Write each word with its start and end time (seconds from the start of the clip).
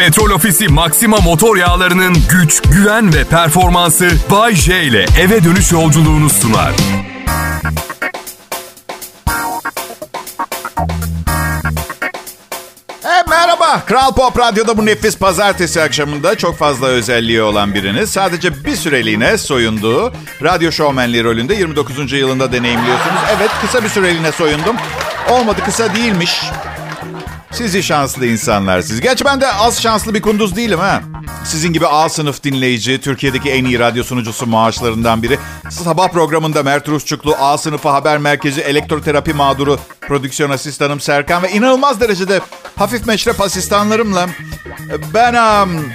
Petrol 0.00 0.30
Ofisi 0.30 0.68
Maxima 0.68 1.16
motor 1.16 1.56
yağlarının 1.56 2.16
güç, 2.30 2.62
güven 2.62 3.14
ve 3.14 3.24
performansı 3.24 4.10
Bay 4.30 4.54
J 4.54 4.82
ile 4.82 5.06
eve 5.20 5.44
dönüş 5.44 5.72
yolculuğunu 5.72 6.30
sunar. 6.30 6.72
E, 13.04 13.28
merhaba. 13.30 13.82
Kral 13.86 14.14
Pop 14.14 14.38
Radyo'da 14.38 14.78
bu 14.78 14.86
nefis 14.86 15.18
pazartesi 15.18 15.82
akşamında 15.82 16.38
çok 16.38 16.56
fazla 16.58 16.86
özelliği 16.86 17.42
olan 17.42 17.74
biriniz. 17.74 18.10
Sadece 18.10 18.64
bir 18.64 18.76
süreliğine 18.76 19.38
soyunduğu 19.38 20.12
radyo 20.42 20.72
şovmenliği 20.72 21.24
rolünde 21.24 21.54
29. 21.54 22.12
yılında 22.12 22.52
deneyimliyorsunuz. 22.52 23.20
Evet 23.36 23.50
kısa 23.60 23.84
bir 23.84 23.88
süreliğine 23.88 24.32
soyundum. 24.32 24.76
Olmadı 25.30 25.60
kısa 25.64 25.94
değilmiş. 25.94 26.40
Sizi 27.52 27.82
şanslı 27.82 28.26
insanlar 28.26 28.80
siz. 28.80 29.00
Geç 29.00 29.24
ben 29.24 29.40
de 29.40 29.52
az 29.52 29.82
şanslı 29.82 30.14
bir 30.14 30.22
kunduz 30.22 30.56
değilim 30.56 30.78
ha. 30.78 31.02
Sizin 31.44 31.72
gibi 31.72 31.86
A 31.86 32.08
sınıf 32.08 32.42
dinleyici, 32.44 33.00
Türkiye'deki 33.00 33.50
en 33.50 33.64
iyi 33.64 33.78
radyo 33.78 34.04
sunucusu 34.04 34.46
maaşlarından 34.46 35.22
biri. 35.22 35.38
Sabah 35.70 36.08
programında 36.08 36.62
Mert 36.62 36.88
Rusçuklu, 36.88 37.36
A 37.40 37.58
sınıfı 37.58 37.88
haber 37.88 38.18
merkezi, 38.18 38.60
elektroterapi 38.60 39.34
mağduru, 39.34 39.78
prodüksiyon 40.00 40.50
asistanım 40.50 41.00
Serkan 41.00 41.42
ve 41.42 41.50
inanılmaz 41.52 42.00
derecede 42.00 42.40
hafif 42.76 43.06
meşrep 43.06 43.40
asistanlarımla 43.40 44.26
ben 45.14 45.34
um, 45.34 45.92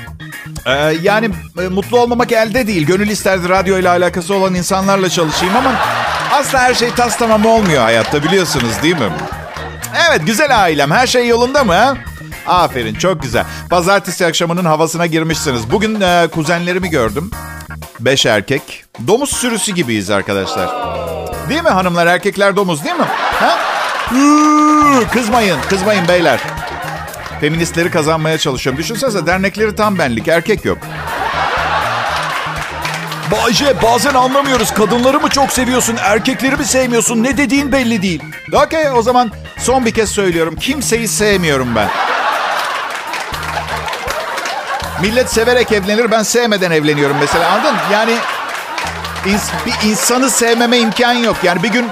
e, 0.66 0.72
yani 1.02 1.30
e, 1.62 1.68
mutlu 1.68 2.00
olmamak 2.00 2.32
elde 2.32 2.68
değil. 2.68 2.86
Gönül 2.86 3.10
isterdi 3.10 3.50
radyo 3.50 3.78
ile 3.80 3.90
alakası 3.90 4.36
olan 4.36 4.56
insanlarla 4.56 5.10
çalışayım 5.10 5.56
ama 5.56 5.76
asla 6.32 6.60
her 6.60 6.74
şey 6.74 6.90
tas 6.90 7.18
tamam 7.18 7.46
olmuyor 7.46 7.84
hayatta 7.84 8.24
biliyorsunuz 8.24 8.72
değil 8.84 8.96
mi? 8.96 9.10
Evet 9.96 10.22
güzel 10.26 10.64
ailem. 10.64 10.92
Her 10.92 11.08
şey 11.08 11.28
yolunda 11.28 11.64
mı? 11.64 11.98
Aferin 12.48 12.96
çok 12.96 13.22
güzel. 13.22 13.46
Pazartesi 13.70 14.26
akşamının 14.26 14.66
havasına 14.66 15.06
girmişsiniz. 15.06 15.72
Bugün 15.72 16.02
e, 16.02 16.28
kuzenlerimi 16.32 16.90
gördüm. 16.90 17.32
Beş 18.00 18.26
erkek. 18.26 18.86
Domuz 19.08 19.30
sürüsü 19.30 19.72
gibiyiz 19.72 20.10
arkadaşlar. 20.10 20.70
Değil 21.50 21.64
mi 21.64 21.70
hanımlar? 21.70 22.08
Erkekler 22.08 22.56
domuz 22.56 22.84
değil 22.84 22.96
mi? 22.96 23.06
Ha? 23.20 23.58
Kızmayın, 25.14 25.58
kızmayın 25.70 26.08
beyler. 26.08 26.40
Feministleri 27.42 27.92
kazanmaya 27.92 28.38
çalışıyorum. 28.38 28.80
Düşünsenize 28.80 29.26
dernekleri 29.26 29.76
tam 29.76 29.98
benlik. 30.00 30.28
Erkek 30.28 30.66
yok. 30.66 30.78
Bayce 33.44 33.82
bazen 33.82 34.14
anlamıyoruz. 34.14 34.72
Kadınları 34.74 35.20
mı 35.20 35.30
çok 35.30 35.52
seviyorsun, 35.52 35.98
erkekleri 36.02 36.56
mi 36.56 36.66
sevmiyorsun? 36.66 37.24
Ne 37.24 37.38
dediğin 37.38 37.72
belli 37.72 38.02
değil. 38.02 38.24
Okey 38.66 38.90
o 38.92 39.02
zaman 39.02 39.32
son 39.60 39.86
bir 39.86 39.94
kez 39.94 40.10
söylüyorum. 40.10 40.56
Kimseyi 40.56 41.08
sevmiyorum 41.08 41.76
ben. 41.76 41.88
Millet 45.02 45.30
severek 45.34 45.72
evlenir. 45.72 46.12
Ben 46.12 46.24
sevmeden 46.24 46.72
evleniyorum 46.72 47.18
mesela 47.20 47.50
anladın? 47.52 47.76
Yani 47.94 48.14
ins- 49.26 49.66
bir 49.66 49.90
insanı 49.90 50.30
sevmeme 50.30 50.78
imkan 50.78 51.14
yok. 51.14 51.36
Yani 51.44 51.64
bir 51.64 51.70
gün 51.70 51.86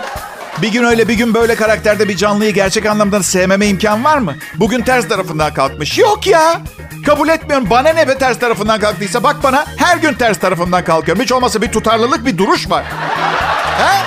bir 0.61 0.71
gün 0.71 0.83
öyle 0.83 1.07
bir 1.07 1.13
gün 1.13 1.33
böyle 1.33 1.55
karakterde 1.55 2.07
bir 2.09 2.17
canlıyı 2.17 2.53
gerçek 2.53 2.85
anlamda 2.85 3.23
sevmeme 3.23 3.67
imkan 3.67 4.03
var 4.03 4.17
mı? 4.17 4.35
Bugün 4.55 4.81
ters 4.81 5.07
tarafından 5.07 5.53
kalkmış. 5.53 5.97
Yok 5.97 6.27
ya. 6.27 6.61
Kabul 7.05 7.29
etmiyorum. 7.29 7.69
Bana 7.69 7.89
ne 7.89 8.07
be 8.07 8.17
ters 8.17 8.39
tarafından 8.39 8.79
kalktıysa. 8.79 9.23
Bak 9.23 9.43
bana 9.43 9.65
her 9.77 9.97
gün 9.97 10.13
ters 10.13 10.39
tarafından 10.39 10.83
kalkıyorum. 10.83 11.23
Hiç 11.23 11.31
olmazsa 11.31 11.61
bir 11.61 11.71
tutarlılık 11.71 12.25
bir 12.25 12.37
duruş 12.37 12.69
var. 12.69 12.83
He? 13.77 14.03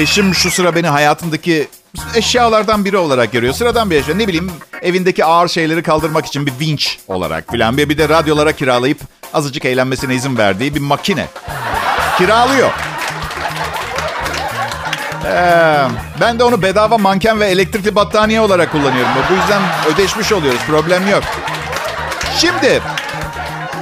Eşim 0.00 0.34
şu 0.34 0.50
sıra 0.50 0.74
beni 0.74 0.86
hayatındaki 0.88 1.68
eşyalardan 2.14 2.84
biri 2.84 2.96
olarak 2.96 3.32
görüyor. 3.32 3.54
Sıradan 3.54 3.90
bir 3.90 3.96
eşya. 3.96 4.14
Ne 4.14 4.28
bileyim 4.28 4.50
evindeki 4.82 5.24
ağır 5.24 5.48
şeyleri 5.48 5.82
kaldırmak 5.82 6.26
için 6.26 6.46
bir 6.46 6.52
vinç 6.60 6.98
olarak 7.08 7.50
filan. 7.50 7.76
Bir, 7.76 7.88
bir 7.88 7.98
de 7.98 8.08
radyolara 8.08 8.52
kiralayıp 8.52 8.98
azıcık 9.34 9.64
eğlenmesine 9.64 10.14
izin 10.14 10.38
verdiği 10.38 10.74
bir 10.74 10.80
makine. 10.80 11.26
Kiralıyor. 12.18 12.70
Ee, 15.26 15.84
ben 16.20 16.38
de 16.38 16.44
onu 16.44 16.62
bedava 16.62 16.98
manken 16.98 17.40
ve 17.40 17.46
elektrikli 17.46 17.94
battaniye 17.94 18.40
olarak 18.40 18.72
kullanıyorum. 18.72 19.10
Bu 19.30 19.34
yüzden 19.34 19.62
ödeşmiş 19.94 20.32
oluyoruz. 20.32 20.60
Problem 20.66 21.08
yok. 21.08 21.22
Şimdi 22.38 22.82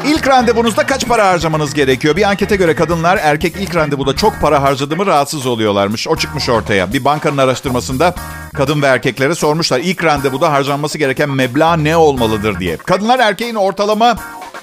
ilk 0.07 0.29
randevunuzda 0.29 0.87
kaç 0.87 1.07
para 1.07 1.29
harcamanız 1.29 1.75
gerekiyor? 1.75 2.17
Bir 2.17 2.23
ankete 2.23 2.57
göre 2.57 2.75
kadınlar 2.75 3.19
erkek 3.23 3.55
ilk 3.61 3.77
randevuda 3.77 4.17
çok 4.17 4.41
para 4.41 4.63
harcadı 4.63 4.97
mı 4.97 5.07
rahatsız 5.07 5.47
oluyorlarmış. 5.47 6.09
O 6.09 6.17
çıkmış 6.17 6.49
ortaya. 6.49 6.93
Bir 6.93 7.05
bankanın 7.05 7.39
araştırmasında 7.39 8.15
kadın 8.55 8.83
ve 8.83 8.87
erkeklere 8.87 9.35
sormuşlar. 9.35 9.79
İlk 9.81 10.05
randevuda 10.05 10.53
harcanması 10.53 10.99
gereken 10.99 11.31
meblağ 11.31 11.77
ne 11.77 11.97
olmalıdır 11.97 12.61
diye. 12.61 12.77
Kadınlar 12.77 13.19
erkeğin 13.19 13.55
ortalama 13.55 14.17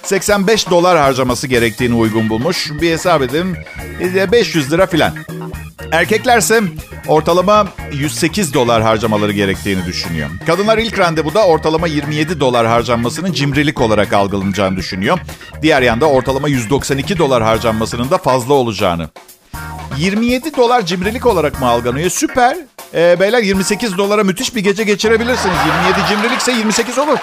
85 0.04 0.70
dolar 0.70 0.98
harcaması 0.98 1.48
gerektiğini 1.48 1.96
uygun 1.96 2.30
bulmuş. 2.30 2.72
Bir 2.82 2.92
hesap 2.92 3.22
edin. 3.22 3.58
500 4.32 4.72
lira 4.72 4.88
filan. 4.88 5.14
Erkeklerse 5.92 6.62
ortalama 7.08 7.68
108 7.92 8.54
dolar 8.54 8.82
harcamaları 8.82 9.32
gerektiğini 9.32 9.86
düşünüyor. 9.86 10.30
Kadınlar 10.48 10.78
ilk 10.78 11.00
randevuda 11.00 11.48
ortalama 11.48 11.88
27 11.88 12.40
dolar 12.40 12.68
harcanmasının 12.68 13.34
cimrilik 13.34 13.82
olarak 13.82 14.14
algılanacağını 14.14 14.78
düşünüyor. 14.78 15.20
Diğer 15.62 15.82
yanda 15.82 16.06
ortalama 16.06 16.48
192 16.48 17.18
dolar 17.18 17.44
harcanmasının 17.44 18.10
da 18.10 18.18
fazla 18.18 18.54
olacağını. 18.54 19.10
27 19.98 20.56
dolar 20.58 20.86
cimrilik 20.86 21.26
olarak 21.26 21.60
mı 21.60 21.68
algılanıyor? 21.68 22.10
Süper. 22.10 22.58
Ee, 22.94 23.20
beyler 23.20 23.44
28 23.44 23.98
dolara 23.98 24.24
müthiş 24.24 24.56
bir 24.56 24.62
gece 24.62 24.84
geçirebilirsiniz. 24.84 25.58
27 25.86 26.10
cimrilikse 26.10 26.52
28 26.52 26.98
olur. 26.98 27.18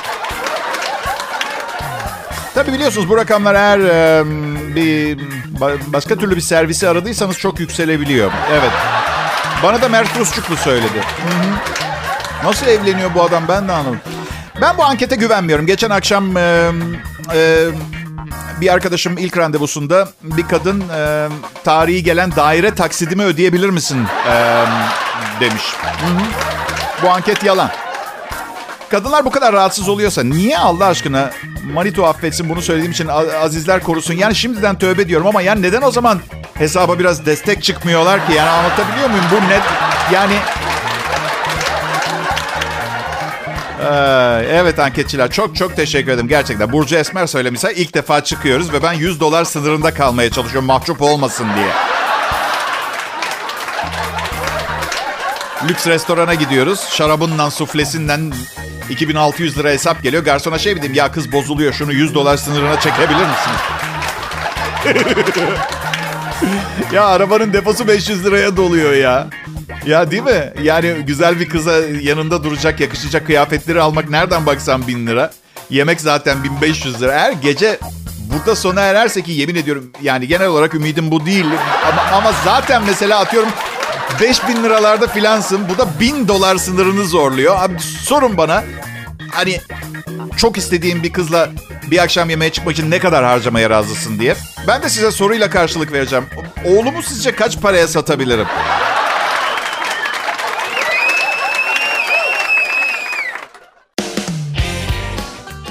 Tabii 2.54 2.72
biliyorsunuz 2.72 3.08
bu 3.08 3.16
rakamlar 3.16 3.54
eğer 3.54 3.78
e, 3.78 4.24
bir 4.76 5.18
ba- 5.60 5.78
başka 5.92 6.16
türlü 6.16 6.36
bir 6.36 6.40
servisi 6.40 6.88
aradıysanız 6.88 7.38
çok 7.38 7.60
yükselebiliyor. 7.60 8.32
Evet. 8.52 8.70
Bana 9.62 9.82
da 9.82 9.88
Mert 9.88 10.18
Rusçuklu 10.18 10.56
söyledi. 10.56 11.00
Nasıl 12.44 12.66
evleniyor 12.66 13.14
bu 13.14 13.22
adam 13.22 13.42
ben 13.48 13.68
de 13.68 13.72
anlamadım. 13.72 14.00
Ben 14.60 14.78
bu 14.78 14.84
ankete 14.84 15.16
güvenmiyorum. 15.16 15.66
Geçen 15.66 15.90
akşam 15.90 16.36
e, 16.36 16.70
e, 17.34 17.66
bir 18.60 18.72
arkadaşım 18.72 19.18
ilk 19.18 19.38
randevusunda 19.38 20.08
bir 20.22 20.48
kadın 20.48 20.80
e, 20.96 21.28
tarihi 21.64 22.02
gelen 22.02 22.36
daire 22.36 22.74
taksidimi 22.74 23.22
ödeyebilir 23.24 23.70
misin 23.70 24.06
e, 24.28 24.64
demiş. 25.40 25.62
Hı 25.82 26.06
hı. 26.06 26.20
Bu 27.02 27.10
anket 27.10 27.44
yalan. 27.44 27.70
Kadınlar 28.92 29.24
bu 29.24 29.30
kadar 29.30 29.52
rahatsız 29.52 29.88
oluyorsa 29.88 30.22
niye 30.22 30.58
Allah 30.58 30.86
aşkına 30.86 31.30
Manito 31.74 32.04
affetsin 32.04 32.48
bunu 32.48 32.62
söylediğim 32.62 32.92
için 32.92 33.08
azizler 33.42 33.82
korusun. 33.82 34.14
Yani 34.14 34.34
şimdiden 34.34 34.78
tövbe 34.78 35.08
diyorum 35.08 35.26
ama 35.26 35.42
yani 35.42 35.62
neden 35.62 35.82
o 35.82 35.90
zaman 35.90 36.20
hesaba 36.54 36.98
biraz 36.98 37.26
destek 37.26 37.62
çıkmıyorlar 37.62 38.26
ki? 38.26 38.32
Yani 38.32 38.48
anlatabiliyor 38.50 39.10
muyum? 39.10 39.24
Bu 39.30 39.48
net 39.48 39.62
yani 40.12 40.34
Ee, 43.80 44.46
evet 44.50 44.78
anketçiler 44.78 45.30
çok 45.30 45.56
çok 45.56 45.76
teşekkür 45.76 46.12
ederim 46.12 46.28
gerçekten. 46.28 46.72
Burcu 46.72 46.96
Esmer 46.96 47.26
söylemişse 47.26 47.74
ilk 47.74 47.94
defa 47.94 48.24
çıkıyoruz 48.24 48.72
ve 48.72 48.82
ben 48.82 48.92
100 48.92 49.20
dolar 49.20 49.44
sınırında 49.44 49.94
kalmaya 49.94 50.30
çalışıyorum 50.30 50.66
mahcup 50.66 51.02
olmasın 51.02 51.46
diye. 51.56 51.72
Lüks 55.68 55.86
restorana 55.86 56.34
gidiyoruz. 56.34 56.80
Şarabından, 56.90 57.48
suflesinden 57.48 58.32
2600 58.92 59.58
lira 59.58 59.70
hesap 59.70 60.02
geliyor. 60.02 60.24
Garsona 60.24 60.58
şey 60.58 60.74
mi 60.74 60.82
diyeyim 60.82 60.98
ya 60.98 61.12
kız 61.12 61.32
bozuluyor 61.32 61.72
şunu 61.72 61.92
100 61.92 62.14
dolar 62.14 62.36
sınırına 62.36 62.80
çekebilir 62.80 63.16
misiniz? 63.16 63.60
ya 66.92 67.06
arabanın 67.06 67.52
deposu 67.52 67.88
500 67.88 68.24
liraya 68.24 68.56
doluyor 68.56 68.92
ya. 68.92 69.26
Ya 69.86 70.10
değil 70.10 70.22
mi? 70.22 70.52
Yani 70.62 70.94
güzel 71.06 71.40
bir 71.40 71.48
kıza 71.48 71.72
yanında 72.02 72.44
duracak, 72.44 72.80
yakışacak 72.80 73.26
kıyafetleri 73.26 73.80
almak 73.80 74.10
nereden 74.10 74.46
baksan 74.46 74.86
1000 74.86 75.06
lira. 75.06 75.30
Yemek 75.70 76.00
zaten 76.00 76.44
1500 76.44 77.02
lira. 77.02 77.12
Eğer 77.12 77.32
gece 77.32 77.78
burada 78.32 78.56
sona 78.56 78.80
ererse 78.80 79.22
ki 79.22 79.32
yemin 79.32 79.54
ediyorum 79.54 79.90
yani 80.02 80.28
genel 80.28 80.48
olarak 80.48 80.74
ümidim 80.74 81.10
bu 81.10 81.26
değil. 81.26 81.46
Ama, 81.92 82.02
ama 82.02 82.32
zaten 82.44 82.82
mesela 82.86 83.20
atıyorum 83.20 83.48
5000 84.20 84.62
liralarda 84.62 85.06
filansın. 85.06 85.68
Bu 85.68 85.78
da 85.78 86.00
1000 86.00 86.28
dolar 86.28 86.56
sınırını 86.56 87.04
zorluyor. 87.04 87.56
Abi 87.58 87.78
sorun 87.80 88.36
bana. 88.36 88.64
Hani 89.30 89.60
çok 90.36 90.58
istediğim 90.58 91.02
bir 91.02 91.12
kızla 91.12 91.48
bir 91.90 91.98
akşam 92.02 92.30
yemeğe 92.30 92.52
çıkmak 92.52 92.74
için 92.74 92.90
ne 92.90 92.98
kadar 92.98 93.24
harcamaya 93.24 93.70
razısın 93.70 94.18
diye. 94.18 94.36
Ben 94.68 94.82
de 94.82 94.88
size 94.88 95.10
soruyla 95.10 95.50
karşılık 95.50 95.92
vereceğim. 95.92 96.24
Oğlumu 96.64 97.02
sizce 97.02 97.36
kaç 97.36 97.60
paraya 97.60 97.88
satabilirim? 97.88 98.46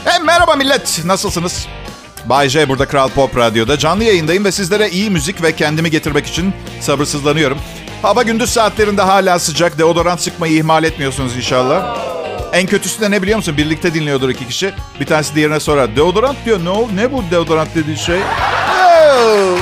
Hey, 0.05 0.19
merhaba 0.23 0.55
millet. 0.55 1.01
Nasılsınız? 1.05 1.67
Bay 2.25 2.49
J 2.49 2.69
burada 2.69 2.85
Kral 2.85 3.09
Pop 3.09 3.37
Radyo'da. 3.37 3.77
Canlı 3.77 4.03
yayındayım 4.03 4.45
ve 4.45 4.51
sizlere 4.51 4.89
iyi 4.89 5.09
müzik 5.09 5.43
ve 5.43 5.55
kendimi 5.55 5.91
getirmek 5.91 6.27
için 6.27 6.53
sabırsızlanıyorum. 6.81 7.57
Hava 8.01 8.23
gündüz 8.23 8.49
saatlerinde 8.49 9.01
hala 9.01 9.39
sıcak. 9.39 9.77
Deodorant 9.77 10.21
sıkmayı 10.21 10.53
ihmal 10.53 10.83
etmiyorsunuz 10.83 11.35
inşallah. 11.35 11.97
En 12.53 12.67
kötüsü 12.67 13.01
de 13.01 13.11
ne 13.11 13.21
biliyor 13.21 13.37
musun? 13.37 13.57
Birlikte 13.57 13.93
dinliyordur 13.93 14.29
iki 14.29 14.47
kişi. 14.47 14.73
Bir 14.99 15.05
tanesi 15.05 15.35
diğerine 15.35 15.59
sorar. 15.59 15.95
Deodorant 15.95 16.37
diyor. 16.45 16.59
Ne 16.65 16.69
o? 16.69 16.87
Ne 16.95 17.11
bu 17.11 17.23
deodorant 17.31 17.75
dediği 17.75 17.97
şey? 17.97 18.19
Oh. 18.19 19.57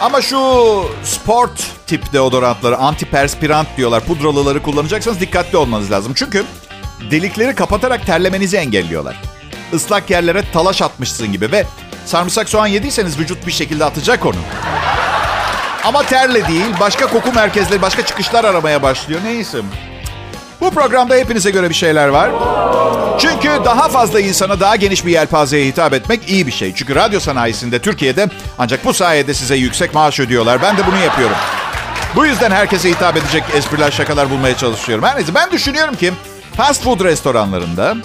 Ama 0.00 0.22
şu 0.22 0.38
sport 1.04 1.64
tip 1.86 2.12
deodorantları, 2.12 2.76
antiperspirant 2.76 3.68
diyorlar. 3.76 4.04
Pudralıları 4.04 4.62
kullanacaksanız 4.62 5.20
dikkatli 5.20 5.58
olmanız 5.58 5.90
lazım. 5.90 6.12
Çünkü 6.14 6.44
delikleri 7.10 7.54
kapatarak 7.54 8.06
terlemenizi 8.06 8.56
engelliyorlar. 8.56 9.22
Islak 9.72 10.10
yerlere 10.10 10.42
talaş 10.52 10.82
atmışsın 10.82 11.32
gibi 11.32 11.52
ve 11.52 11.66
sarımsak 12.04 12.48
soğan 12.48 12.66
yediyseniz 12.66 13.18
vücut 13.18 13.46
bir 13.46 13.52
şekilde 13.52 13.84
atacak 13.84 14.26
onu. 14.26 14.36
Ama 15.86 16.02
terle 16.02 16.48
değil, 16.48 16.74
başka 16.80 17.06
koku 17.06 17.32
merkezleri, 17.32 17.82
başka 17.82 18.06
çıkışlar 18.06 18.44
aramaya 18.44 18.82
başlıyor. 18.82 19.20
Neyse. 19.24 19.58
Bu 20.60 20.70
programda 20.70 21.14
hepinize 21.14 21.50
göre 21.50 21.68
bir 21.68 21.74
şeyler 21.74 22.08
var. 22.08 22.30
Çünkü 23.18 23.48
daha 23.64 23.88
fazla 23.88 24.20
insana 24.20 24.60
daha 24.60 24.76
geniş 24.76 25.06
bir 25.06 25.12
yelpazeye 25.12 25.66
hitap 25.66 25.92
etmek 25.92 26.30
iyi 26.30 26.46
bir 26.46 26.52
şey. 26.52 26.74
Çünkü 26.74 26.94
radyo 26.94 27.20
sanayisinde 27.20 27.78
Türkiye'de 27.78 28.28
ancak 28.58 28.84
bu 28.84 28.94
sayede 28.94 29.34
size 29.34 29.56
yüksek 29.56 29.94
maaş 29.94 30.20
ödüyorlar. 30.20 30.62
Ben 30.62 30.76
de 30.76 30.86
bunu 30.86 30.98
yapıyorum. 31.04 31.36
Bu 32.16 32.26
yüzden 32.26 32.50
herkese 32.50 32.90
hitap 32.90 33.16
edecek 33.16 33.44
espriler, 33.54 33.90
şakalar 33.90 34.30
bulmaya 34.30 34.56
çalışıyorum. 34.56 35.04
Her 35.04 35.16
neyse 35.16 35.34
ben 35.34 35.50
düşünüyorum 35.50 35.94
ki 35.94 36.12
fast 36.56 36.82
food 36.82 37.00
restoranlarında 37.00 37.96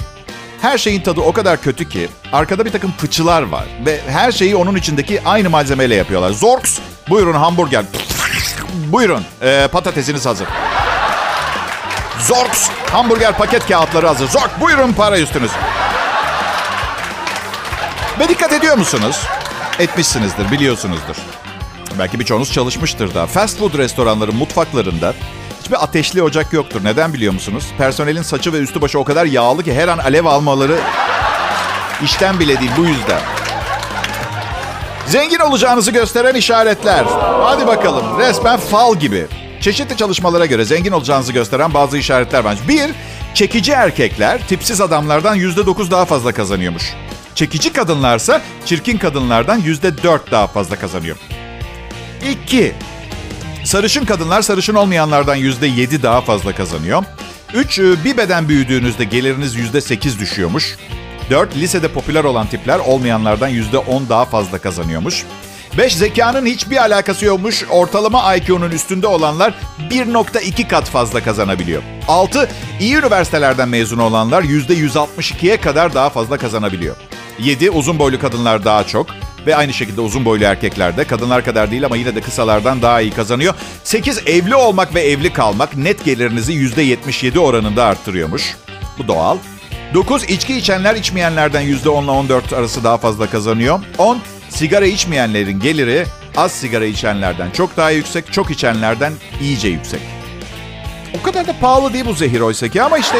her 0.62 0.77
şeyin 0.77 1.01
tadı 1.01 1.22
o 1.22 1.34
kadar 1.34 1.62
kötü 1.62 1.89
ki 1.89 2.10
arkada 2.34 2.66
bir 2.66 2.72
takım 2.72 2.92
fıçılar 2.92 3.42
var. 3.42 3.66
Ve 3.86 4.01
her 4.07 4.31
şeyi 4.31 4.56
onun 4.56 4.75
içindeki 4.75 5.22
aynı 5.25 5.50
malzemeyle 5.50 5.95
yapıyorlar. 5.95 6.31
Zorks, 6.31 6.80
buyurun 7.12 7.34
hamburger. 7.34 7.86
Buyurun 8.74 9.25
ee, 9.42 9.68
patatesiniz 9.72 10.25
hazır. 10.25 10.48
Zorks, 12.19 12.69
hamburger 12.92 13.38
paket 13.38 13.68
kağıtları 13.68 14.08
hazır. 14.08 14.28
Zork, 14.28 14.62
buyurun 14.62 14.94
para 14.94 15.19
üstünüz. 15.19 15.52
Ve 18.19 18.30
dikkat 18.30 18.54
ediyor 18.54 18.78
musunuz? 18.78 19.28
Etmişsinizdir, 19.80 20.52
biliyorsunuzdur. 20.52 21.16
Belki 22.00 22.19
birçoğunuz 22.19 22.52
çalışmıştır 22.52 23.13
da. 23.13 23.28
Fast 23.28 23.60
food 23.60 23.78
restoranların 23.78 24.36
mutfaklarında 24.36 25.13
hiçbir 25.62 25.84
ateşli 25.84 26.24
ocak 26.24 26.54
yoktur. 26.54 26.84
Neden 26.84 27.13
biliyor 27.13 27.34
musunuz? 27.34 27.68
Personelin 27.78 28.22
saçı 28.22 28.54
ve 28.54 28.58
üstü 28.58 28.81
başı 28.81 29.00
o 29.00 29.04
kadar 29.04 29.25
yağlı 29.25 29.63
ki 29.63 29.74
her 29.74 29.88
an 29.88 29.98
alev 29.98 30.25
almaları 30.25 30.80
işten 32.04 32.40
bile 32.40 32.60
değil 32.60 32.72
bu 32.78 32.86
yüzden. 32.86 33.40
Zengin 35.12 35.40
olacağınızı 35.40 35.92
gösteren 35.92 36.36
işaretler. 36.36 37.06
Hadi 37.44 37.68
bakalım 37.68 38.19
resmen 38.19 38.60
fal 38.60 38.96
gibi. 38.96 39.25
Çeşitli 39.62 39.98
çalışmalara 39.98 40.46
göre 40.46 40.66
zengin 40.66 40.92
olacağınızı 40.92 41.34
gösteren 41.34 41.74
bazı 41.74 41.98
işaretler 41.98 42.44
var. 42.44 42.58
Bir, 42.68 42.92
çekici 43.34 43.72
erkekler 43.72 44.48
tipsiz 44.48 44.81
adamlardan 44.81 45.36
yüzde 45.36 45.66
dokuz 45.66 45.92
daha 45.92 46.06
fazla 46.06 46.31
kazanıyormuş. 46.31 46.94
Çekici 47.36 47.74
kadınlarsa 47.74 48.42
çirkin 48.66 48.98
kadınlardan 48.98 49.58
yüzde 49.58 50.04
dört 50.04 50.31
daha 50.31 50.48
fazla 50.48 50.75
kazanıyor. 50.75 51.18
İki, 52.30 52.74
sarışın 53.63 54.06
kadınlar 54.06 54.42
sarışın 54.42 54.75
olmayanlardan 54.75 55.36
yüzde 55.36 55.68
yedi 55.68 56.04
daha 56.04 56.22
fazla 56.22 56.56
kazanıyor. 56.56 57.04
Üç, 57.54 57.80
bir 57.80 58.18
beden 58.18 58.50
büyüdüğünüzde 58.50 59.04
geliriniz 59.04 59.56
yüzde 59.56 59.81
sekiz 59.81 60.19
düşüyormuş. 60.19 60.78
4. 61.31 61.56
Lisede 61.56 61.88
popüler 61.88 62.24
olan 62.24 62.48
tipler 62.48 62.80
olmayanlardan 62.80 63.50
%10 63.50 64.10
daha 64.10 64.25
fazla 64.25 64.57
kazanıyormuş. 64.57 65.25
5. 65.78 65.95
Zekanın 65.95 66.45
hiçbir 66.45 66.78
alakası 66.78 67.25
yokmuş. 67.25 67.66
Ortalama 67.69 68.36
IQ'nun 68.36 68.72
üstünde 68.72 69.07
olanlar 69.07 69.54
1.2 69.89 70.68
kat 70.68 70.89
fazla 70.89 71.24
kazanabiliyor. 71.24 71.83
6. 72.07 72.50
İyi 72.80 72.95
üniversitelerden 72.95 73.69
mezun 73.69 73.98
olanlar 73.98 74.44
%162'ye 74.44 75.62
kadar 75.62 75.94
daha 75.94 76.10
fazla 76.10 76.38
kazanabiliyor. 76.38 76.95
7. 77.39 77.72
Uzun 77.72 78.00
boylu 78.00 78.19
kadınlar 78.19 78.66
daha 78.66 78.88
çok. 78.88 79.07
Ve 79.45 79.56
aynı 79.56 79.74
şekilde 79.74 80.01
uzun 80.01 80.25
boylu 80.25 80.44
erkekler 80.44 80.98
de 80.98 81.04
kadınlar 81.04 81.45
kadar 81.45 81.72
değil 81.72 81.86
ama 81.86 81.98
yine 81.98 82.16
de 82.16 82.22
kısalardan 82.22 82.81
daha 82.81 83.01
iyi 83.01 83.12
kazanıyor. 83.12 83.54
8. 83.84 84.18
Evli 84.25 84.56
olmak 84.56 84.95
ve 84.95 85.01
evli 85.01 85.34
kalmak 85.34 85.77
net 85.77 86.06
gelirinizi 86.06 86.54
%77 86.54 87.39
oranında 87.39 87.86
arttırıyormuş. 87.86 88.56
Bu 88.98 89.07
doğal. 89.07 89.38
9. 89.93 90.23
içki 90.23 90.57
içenler 90.57 90.95
içmeyenlerden 90.95 91.63
%10 91.63 92.03
ile 92.03 92.11
14 92.11 92.53
arası 92.53 92.83
daha 92.83 92.97
fazla 92.97 93.29
kazanıyor. 93.29 93.79
10. 93.97 94.19
Sigara 94.49 94.85
içmeyenlerin 94.85 95.59
geliri 95.59 96.05
az 96.38 96.51
sigara 96.51 96.85
içenlerden 96.85 97.51
çok 97.51 97.77
daha 97.77 97.89
yüksek, 97.91 98.33
çok 98.33 98.51
içenlerden 98.51 99.13
iyice 99.41 99.67
yüksek. 99.67 100.01
O 101.19 101.23
kadar 101.23 101.47
da 101.47 101.53
pahalı 101.61 101.93
değil 101.93 102.05
bu 102.05 102.13
zehir 102.13 102.39
oysa 102.39 102.67
ki 102.67 102.83
ama 102.83 102.97
işte 102.97 103.17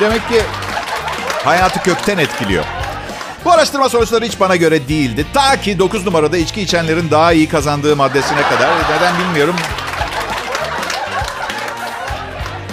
demek 0.00 0.28
ki 0.28 0.42
hayatı 1.44 1.82
kökten 1.82 2.18
etkiliyor. 2.18 2.64
Bu 3.44 3.52
araştırma 3.52 3.88
sonuçları 3.88 4.24
hiç 4.24 4.40
bana 4.40 4.56
göre 4.56 4.88
değildi. 4.88 5.26
Ta 5.34 5.60
ki 5.60 5.78
9 5.78 6.06
numarada 6.06 6.38
içki 6.38 6.62
içenlerin 6.62 7.10
daha 7.10 7.32
iyi 7.32 7.48
kazandığı 7.48 7.96
maddesine 7.96 8.42
kadar. 8.42 8.70
Neden 8.96 9.18
bilmiyorum. 9.18 9.56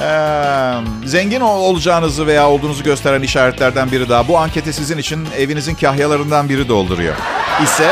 Ee, 0.03 0.73
zengin 1.05 1.41
olacağınızı 1.41 2.27
veya 2.27 2.49
olduğunuzu 2.49 2.83
gösteren 2.83 3.21
işaretlerden 3.21 3.91
biri 3.91 4.09
daha. 4.09 4.27
Bu 4.27 4.37
anketi 4.37 4.73
sizin 4.73 4.97
için 4.97 5.27
evinizin 5.37 5.75
kahyalarından 5.75 6.49
biri 6.49 6.69
dolduruyor. 6.69 7.15
İse... 7.63 7.91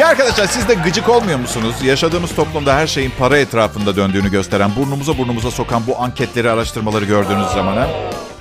Ya 0.00 0.08
arkadaşlar 0.08 0.46
siz 0.46 0.68
de 0.68 0.74
gıcık 0.74 1.08
olmuyor 1.08 1.38
musunuz? 1.38 1.74
Yaşadığımız 1.82 2.34
toplumda 2.34 2.74
her 2.74 2.86
şeyin 2.86 3.12
para 3.18 3.38
etrafında 3.38 3.96
döndüğünü 3.96 4.30
gösteren, 4.30 4.70
burnumuza 4.76 5.18
burnumuza 5.18 5.50
sokan 5.50 5.86
bu 5.86 6.02
anketleri, 6.02 6.50
araştırmaları 6.50 7.04
gördüğünüz 7.04 7.46
zaman 7.46 7.76
ha? 7.76 7.88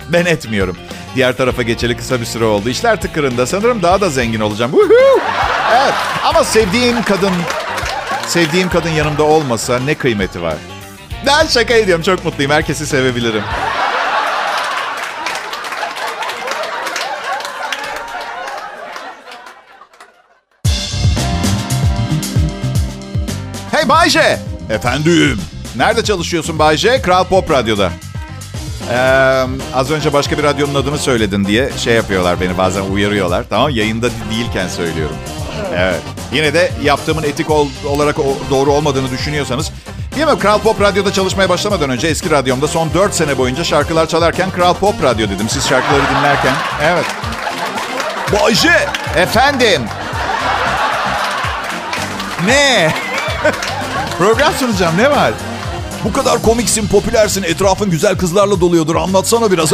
Ben 0.10 0.26
etmiyorum. 0.26 0.78
Diğer 1.16 1.38
tarafa 1.38 1.62
geçeli 1.62 1.98
kısa 1.98 2.20
bir 2.22 2.26
süre 2.26 2.46
oldu. 2.46 2.70
İşler 2.70 3.02
tıkırında. 3.02 3.46
Sanırım 3.46 3.84
daha 3.84 4.02
da 4.02 4.10
zengin 4.10 4.40
olacağım. 4.40 4.72
Woohoo! 4.72 5.20
Evet 5.72 5.94
ama 6.24 6.44
sevdiğim 6.44 7.04
kadın 7.04 7.32
Sevdiğim 8.28 8.70
kadın 8.70 8.90
yanımda 8.90 9.24
olmasa 9.24 9.80
ne 9.80 9.96
kıymeti 9.96 10.42
var? 10.42 10.56
Ben 11.26 11.48
şaka 11.48 11.74
ediyorum 11.74 12.04
çok 12.04 12.26
mutluyum. 12.26 12.52
Herkesi 12.52 12.88
sevebilirim. 12.88 13.44
Hey 23.72 23.90
Bayce. 23.90 24.40
Efendim. 24.70 25.40
Nerede 25.76 26.04
çalışıyorsun 26.04 26.60
Bayce? 26.60 27.02
Kral 27.02 27.24
Pop 27.24 27.52
Radyo'da. 27.52 27.92
Ee, 28.92 28.96
az 29.74 29.92
önce 29.92 30.14
başka 30.14 30.38
bir 30.38 30.44
radyonun 30.44 30.76
adını 30.76 30.98
söyledin 30.98 31.46
diye 31.46 31.70
şey 31.78 31.94
yapıyorlar 31.96 32.42
beni 32.42 32.58
bazen 32.58 32.82
uyarıyorlar. 32.82 33.46
Tamam 33.50 33.70
yayında 33.70 34.08
değilken 34.32 34.68
söylüyorum. 34.68 35.16
Evet. 35.76 36.02
Yine 36.34 36.54
de 36.54 36.72
yaptığımın 36.84 37.24
etik 37.24 37.50
ol, 37.50 37.68
olarak 37.88 38.18
doğru 38.50 38.72
olmadığını 38.72 39.12
düşünüyorsanız 39.12 39.72
Bilmem 40.18 40.40
Kral 40.40 40.60
Pop 40.60 40.82
Radyo'da 40.82 41.14
çalışmaya 41.14 41.50
başlamadan 41.50 41.90
önce 41.90 42.08
eski 42.08 42.32
radyomda 42.32 42.68
son 42.68 42.94
4 42.94 43.14
sene 43.14 43.38
boyunca 43.38 43.64
şarkılar 43.64 44.08
çalarken 44.08 44.52
Kral 44.52 44.74
Pop 44.74 45.04
Radyo 45.04 45.30
dedim. 45.30 45.50
Siz 45.50 45.68
şarkıları 45.68 46.04
dinlerken. 46.10 46.54
Evet. 46.84 47.06
Bayce! 48.34 48.88
Efendim? 49.16 49.82
Ne? 52.46 52.94
Program 54.18 54.54
sunacağım 54.54 54.98
ne 54.98 55.12
var? 55.12 55.32
Bu 56.04 56.14
kadar 56.14 56.42
komiksin, 56.42 56.88
popülersin, 56.88 57.44
etrafın 57.44 57.90
güzel 57.90 58.18
kızlarla 58.18 58.62
doluyordur. 58.62 58.96
Anlatsana 58.96 59.52
biraz. 59.52 59.70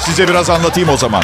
Size 0.00 0.28
biraz 0.28 0.50
anlatayım 0.50 0.88
o 0.88 0.96
zaman. 0.96 1.22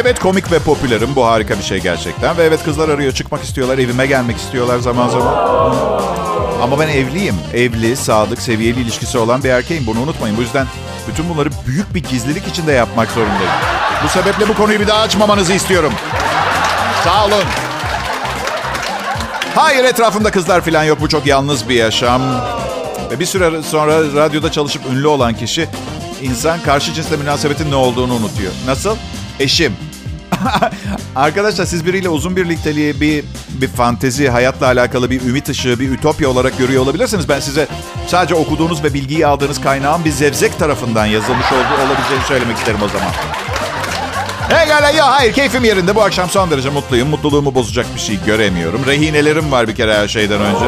Evet 0.00 0.20
komik 0.20 0.52
ve 0.52 0.58
popülerim. 0.58 1.16
Bu 1.16 1.26
harika 1.26 1.58
bir 1.58 1.62
şey 1.62 1.78
gerçekten. 1.78 2.36
Ve 2.36 2.44
evet 2.44 2.64
kızlar 2.64 2.88
arıyor. 2.88 3.12
Çıkmak 3.12 3.44
istiyorlar. 3.44 3.78
Evime 3.78 4.06
gelmek 4.06 4.36
istiyorlar 4.36 4.78
zaman 4.78 5.08
zaman. 5.08 5.34
Ama 6.62 6.80
ben 6.80 6.88
evliyim. 6.88 7.34
Evli, 7.54 7.96
sadık, 7.96 8.42
seviyeli 8.42 8.80
ilişkisi 8.80 9.18
olan 9.18 9.44
bir 9.44 9.48
erkeğim. 9.48 9.86
Bunu 9.86 10.00
unutmayın. 10.00 10.36
Bu 10.36 10.40
yüzden 10.40 10.66
bütün 11.08 11.28
bunları 11.28 11.50
büyük 11.66 11.94
bir 11.94 12.04
gizlilik 12.04 12.46
içinde 12.48 12.72
yapmak 12.72 13.10
zorundayım. 13.10 13.52
Bu 14.04 14.08
sebeple 14.08 14.48
bu 14.48 14.54
konuyu 14.54 14.80
bir 14.80 14.86
daha 14.86 15.00
açmamanızı 15.00 15.52
istiyorum. 15.52 15.92
Sağ 17.04 17.24
olun. 17.26 17.44
Hayır 19.54 19.84
etrafımda 19.84 20.30
kızlar 20.30 20.60
falan 20.60 20.84
yok. 20.84 21.00
Bu 21.00 21.08
çok 21.08 21.26
yalnız 21.26 21.68
bir 21.68 21.74
yaşam. 21.74 22.22
Ve 23.10 23.20
bir 23.20 23.26
süre 23.26 23.62
sonra 23.62 24.00
radyoda 24.00 24.52
çalışıp 24.52 24.82
ünlü 24.92 25.06
olan 25.06 25.34
kişi 25.34 25.68
insan 26.22 26.62
karşı 26.62 26.94
cinsle 26.94 27.16
münasebetin 27.16 27.70
ne 27.70 27.76
olduğunu 27.76 28.14
unutuyor. 28.14 28.52
Nasıl? 28.66 28.96
Eşim. 29.40 29.72
Arkadaşlar 31.16 31.66
siz 31.66 31.86
biriyle 31.86 32.08
uzun 32.08 32.36
birlikteliği 32.36 33.00
bir 33.00 33.24
bir 33.48 33.68
fantezi, 33.68 34.28
hayatla 34.28 34.66
alakalı 34.66 35.10
bir 35.10 35.20
ümit 35.20 35.48
ışığı, 35.48 35.80
bir 35.80 35.90
ütopya 35.90 36.28
olarak 36.28 36.58
görüyor 36.58 36.82
olabilirsiniz. 36.82 37.28
Ben 37.28 37.40
size 37.40 37.66
sadece 38.06 38.34
okuduğunuz 38.34 38.84
ve 38.84 38.94
bilgiyi 38.94 39.26
aldığınız 39.26 39.60
kaynağın 39.60 40.04
bir 40.04 40.10
zevzek 40.10 40.58
tarafından 40.58 41.06
yazılmış 41.06 41.46
olduğu 41.52 41.82
olabileceğini 41.86 42.24
söylemek 42.28 42.56
isterim 42.56 42.80
o 42.82 42.88
zaman. 42.88 43.10
Egala 44.62 44.90
ya 44.90 45.06
hayır 45.06 45.32
keyfim 45.32 45.64
yerinde. 45.64 45.94
Bu 45.94 46.02
akşam 46.02 46.30
son 46.30 46.50
derece 46.50 46.70
mutluyum. 46.70 47.08
Mutluluğumu 47.08 47.54
bozacak 47.54 47.86
bir 47.94 48.00
şey 48.00 48.18
göremiyorum. 48.26 48.86
Rehinelerim 48.86 49.52
var 49.52 49.68
bir 49.68 49.74
kere 49.74 49.94
her 49.94 50.08
şeyden 50.08 50.40
önce. 50.40 50.64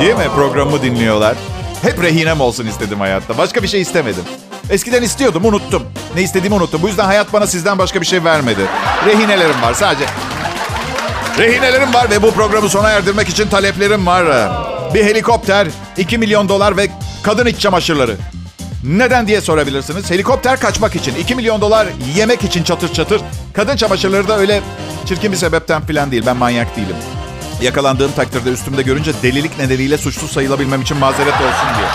Değil 0.00 0.16
mi? 0.16 0.34
Programımı 0.34 0.82
dinliyorlar. 0.82 1.36
Hep 1.82 2.02
rehinem 2.02 2.40
olsun 2.40 2.66
istedim 2.66 3.00
hayatta. 3.00 3.38
Başka 3.38 3.62
bir 3.62 3.68
şey 3.68 3.80
istemedim. 3.80 4.24
Eskiden 4.70 5.02
istiyordum, 5.02 5.44
unuttum. 5.44 5.82
Ne 6.14 6.22
istediğimi 6.22 6.54
unuttum. 6.54 6.82
Bu 6.82 6.88
yüzden 6.88 7.04
hayat 7.04 7.32
bana 7.32 7.46
sizden 7.46 7.78
başka 7.78 8.00
bir 8.00 8.06
şey 8.06 8.24
vermedi. 8.24 8.60
Rehinelerim 9.06 9.62
var 9.62 9.74
sadece. 9.74 10.04
Rehinelerim 11.38 11.94
var 11.94 12.10
ve 12.10 12.22
bu 12.22 12.30
programı 12.30 12.68
sona 12.68 12.90
erdirmek 12.90 13.28
için 13.28 13.48
taleplerim 13.48 14.06
var. 14.06 14.50
Bir 14.94 15.04
helikopter, 15.04 15.68
2 15.96 16.18
milyon 16.18 16.48
dolar 16.48 16.76
ve 16.76 16.88
kadın 17.22 17.46
iç 17.46 17.60
çamaşırları. 17.60 18.16
Neden 18.84 19.26
diye 19.26 19.40
sorabilirsiniz. 19.40 20.10
Helikopter 20.10 20.60
kaçmak 20.60 20.96
için, 20.96 21.14
2 21.14 21.34
milyon 21.34 21.60
dolar 21.60 21.86
yemek 22.16 22.44
için 22.44 22.64
çatır 22.64 22.92
çatır. 22.92 23.20
Kadın 23.52 23.76
çamaşırları 23.76 24.28
da 24.28 24.38
öyle 24.38 24.62
çirkin 25.06 25.32
bir 25.32 25.36
sebepten 25.36 25.82
falan 25.86 26.10
değil. 26.10 26.22
Ben 26.26 26.36
manyak 26.36 26.76
değilim. 26.76 26.96
Yakalandığım 27.62 28.12
takdirde 28.12 28.50
üstümde 28.50 28.82
görünce 28.82 29.12
delilik 29.22 29.58
nedeniyle 29.58 29.98
suçsuz 29.98 30.32
sayılabilmem 30.32 30.82
için 30.82 30.96
mazeret 30.96 31.34
olsun 31.34 31.68
diye. 31.78 31.88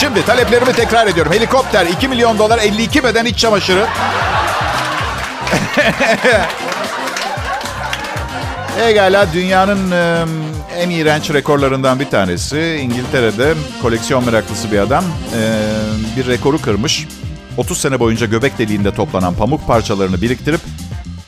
Şimdi 0.00 0.24
taleplerimi 0.24 0.72
tekrar 0.72 1.06
ediyorum. 1.06 1.32
Helikopter, 1.32 1.86
2 1.86 2.08
milyon 2.08 2.38
dolar, 2.38 2.58
52 2.58 3.04
beden 3.04 3.24
iç 3.24 3.38
çamaşırı. 3.38 3.86
Egala 8.88 9.32
dünyanın 9.32 9.90
e, 9.90 10.24
en 10.76 10.90
iğrenç 10.90 11.30
rekorlarından 11.30 12.00
bir 12.00 12.10
tanesi. 12.10 12.80
İngiltere'de 12.82 13.54
koleksiyon 13.82 14.24
meraklısı 14.24 14.72
bir 14.72 14.78
adam 14.78 15.04
e, 15.04 15.62
bir 16.16 16.26
rekoru 16.26 16.60
kırmış. 16.60 17.08
30 17.56 17.80
sene 17.80 18.00
boyunca 18.00 18.26
göbek 18.26 18.58
deliğinde 18.58 18.94
toplanan 18.94 19.34
pamuk 19.34 19.66
parçalarını 19.66 20.22
biriktirip 20.22 20.60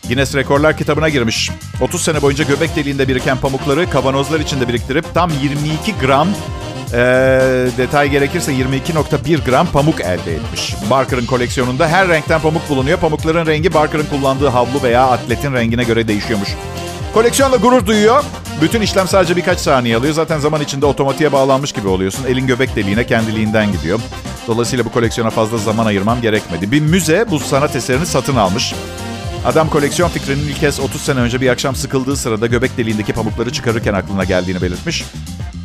Guinness 0.08 0.34
Rekorlar 0.34 0.76
kitabına 0.76 1.08
girmiş. 1.08 1.50
30 1.80 2.02
sene 2.02 2.22
boyunca 2.22 2.44
göbek 2.44 2.76
deliğinde 2.76 3.08
biriken 3.08 3.36
pamukları 3.36 3.90
kavanozlar 3.90 4.40
içinde 4.40 4.68
biriktirip 4.68 5.14
tam 5.14 5.30
22 5.42 5.94
gram 6.06 6.28
e, 6.92 6.98
detay 7.78 8.10
gerekirse 8.10 8.52
22.1 8.52 9.44
gram 9.44 9.66
pamuk 9.66 10.00
elde 10.00 10.34
etmiş. 10.34 10.74
Barker'ın 10.90 11.26
koleksiyonunda 11.26 11.88
her 11.88 12.08
renkten 12.08 12.40
pamuk 12.40 12.68
bulunuyor. 12.68 12.98
Pamukların 12.98 13.46
rengi 13.46 13.74
Barker'ın 13.74 14.06
kullandığı 14.06 14.48
havlu 14.48 14.82
veya 14.82 15.08
atletin 15.08 15.54
rengine 15.54 15.84
göre 15.84 16.08
değişiyormuş. 16.08 16.48
Koleksiyonla 17.14 17.56
gurur 17.56 17.86
duyuyor. 17.86 18.24
Bütün 18.62 18.80
işlem 18.80 19.08
sadece 19.08 19.36
birkaç 19.36 19.58
saniye 19.58 19.96
alıyor. 19.96 20.14
Zaten 20.14 20.38
zaman 20.38 20.60
içinde 20.60 20.86
otomatiğe 20.86 21.32
bağlanmış 21.32 21.72
gibi 21.72 21.88
oluyorsun. 21.88 22.24
Elin 22.24 22.46
göbek 22.46 22.76
deliğine 22.76 23.06
kendiliğinden 23.06 23.72
gidiyor. 23.72 24.00
Dolayısıyla 24.46 24.84
bu 24.84 24.92
koleksiyona 24.92 25.30
fazla 25.30 25.58
zaman 25.58 25.86
ayırmam 25.86 26.20
gerekmedi. 26.20 26.72
Bir 26.72 26.80
müze 26.80 27.24
bu 27.30 27.38
sanat 27.38 27.76
eserini 27.76 28.06
satın 28.06 28.36
almış. 28.36 28.74
Adam 29.44 29.70
koleksiyon 29.70 30.08
fikrinin 30.08 30.48
ilk 30.48 30.60
kez 30.60 30.80
30 30.80 31.00
sene 31.00 31.20
önce 31.20 31.40
bir 31.40 31.48
akşam 31.48 31.74
sıkıldığı 31.74 32.16
sırada 32.16 32.46
göbek 32.46 32.76
deliğindeki 32.76 33.12
pamukları 33.12 33.52
çıkarırken 33.52 33.94
aklına 33.94 34.24
geldiğini 34.24 34.62
belirtmiş. 34.62 35.04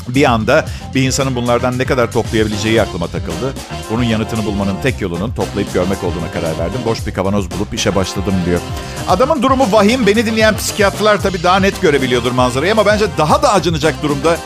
Bir 0.08 0.32
anda 0.32 0.66
bir 0.96 1.02
insanın 1.04 1.36
bunlardan 1.36 1.78
ne 1.78 1.86
kadar 1.86 2.12
toplayabileceği 2.12 2.82
aklıma 2.82 3.08
takıldı. 3.08 3.54
Bunun 3.92 4.04
yanıtını 4.04 4.46
bulmanın 4.46 4.76
tek 4.84 5.02
yolunun 5.02 5.32
toplayıp 5.32 5.74
görmek 5.74 6.04
olduğuna 6.04 6.32
karar 6.34 6.60
verdim. 6.60 6.80
Boş 6.86 7.08
bir 7.08 7.14
kavanoz 7.14 7.52
bulup 7.52 7.74
işe 7.74 7.96
başladım 7.96 8.34
diyor. 8.46 8.60
Adamın 9.08 9.42
durumu 9.44 9.72
vahim. 9.72 10.08
Beni 10.08 10.26
dinleyen 10.26 10.58
psikiyatrlar 10.58 11.22
tabii 11.22 11.44
daha 11.44 11.60
net 11.60 11.82
görebiliyordur 11.82 12.32
manzarayı 12.32 12.72
ama 12.72 12.86
bence 12.86 13.06
daha 13.18 13.44
da 13.44 13.54
acınacak 13.54 14.04
durumda 14.04 14.38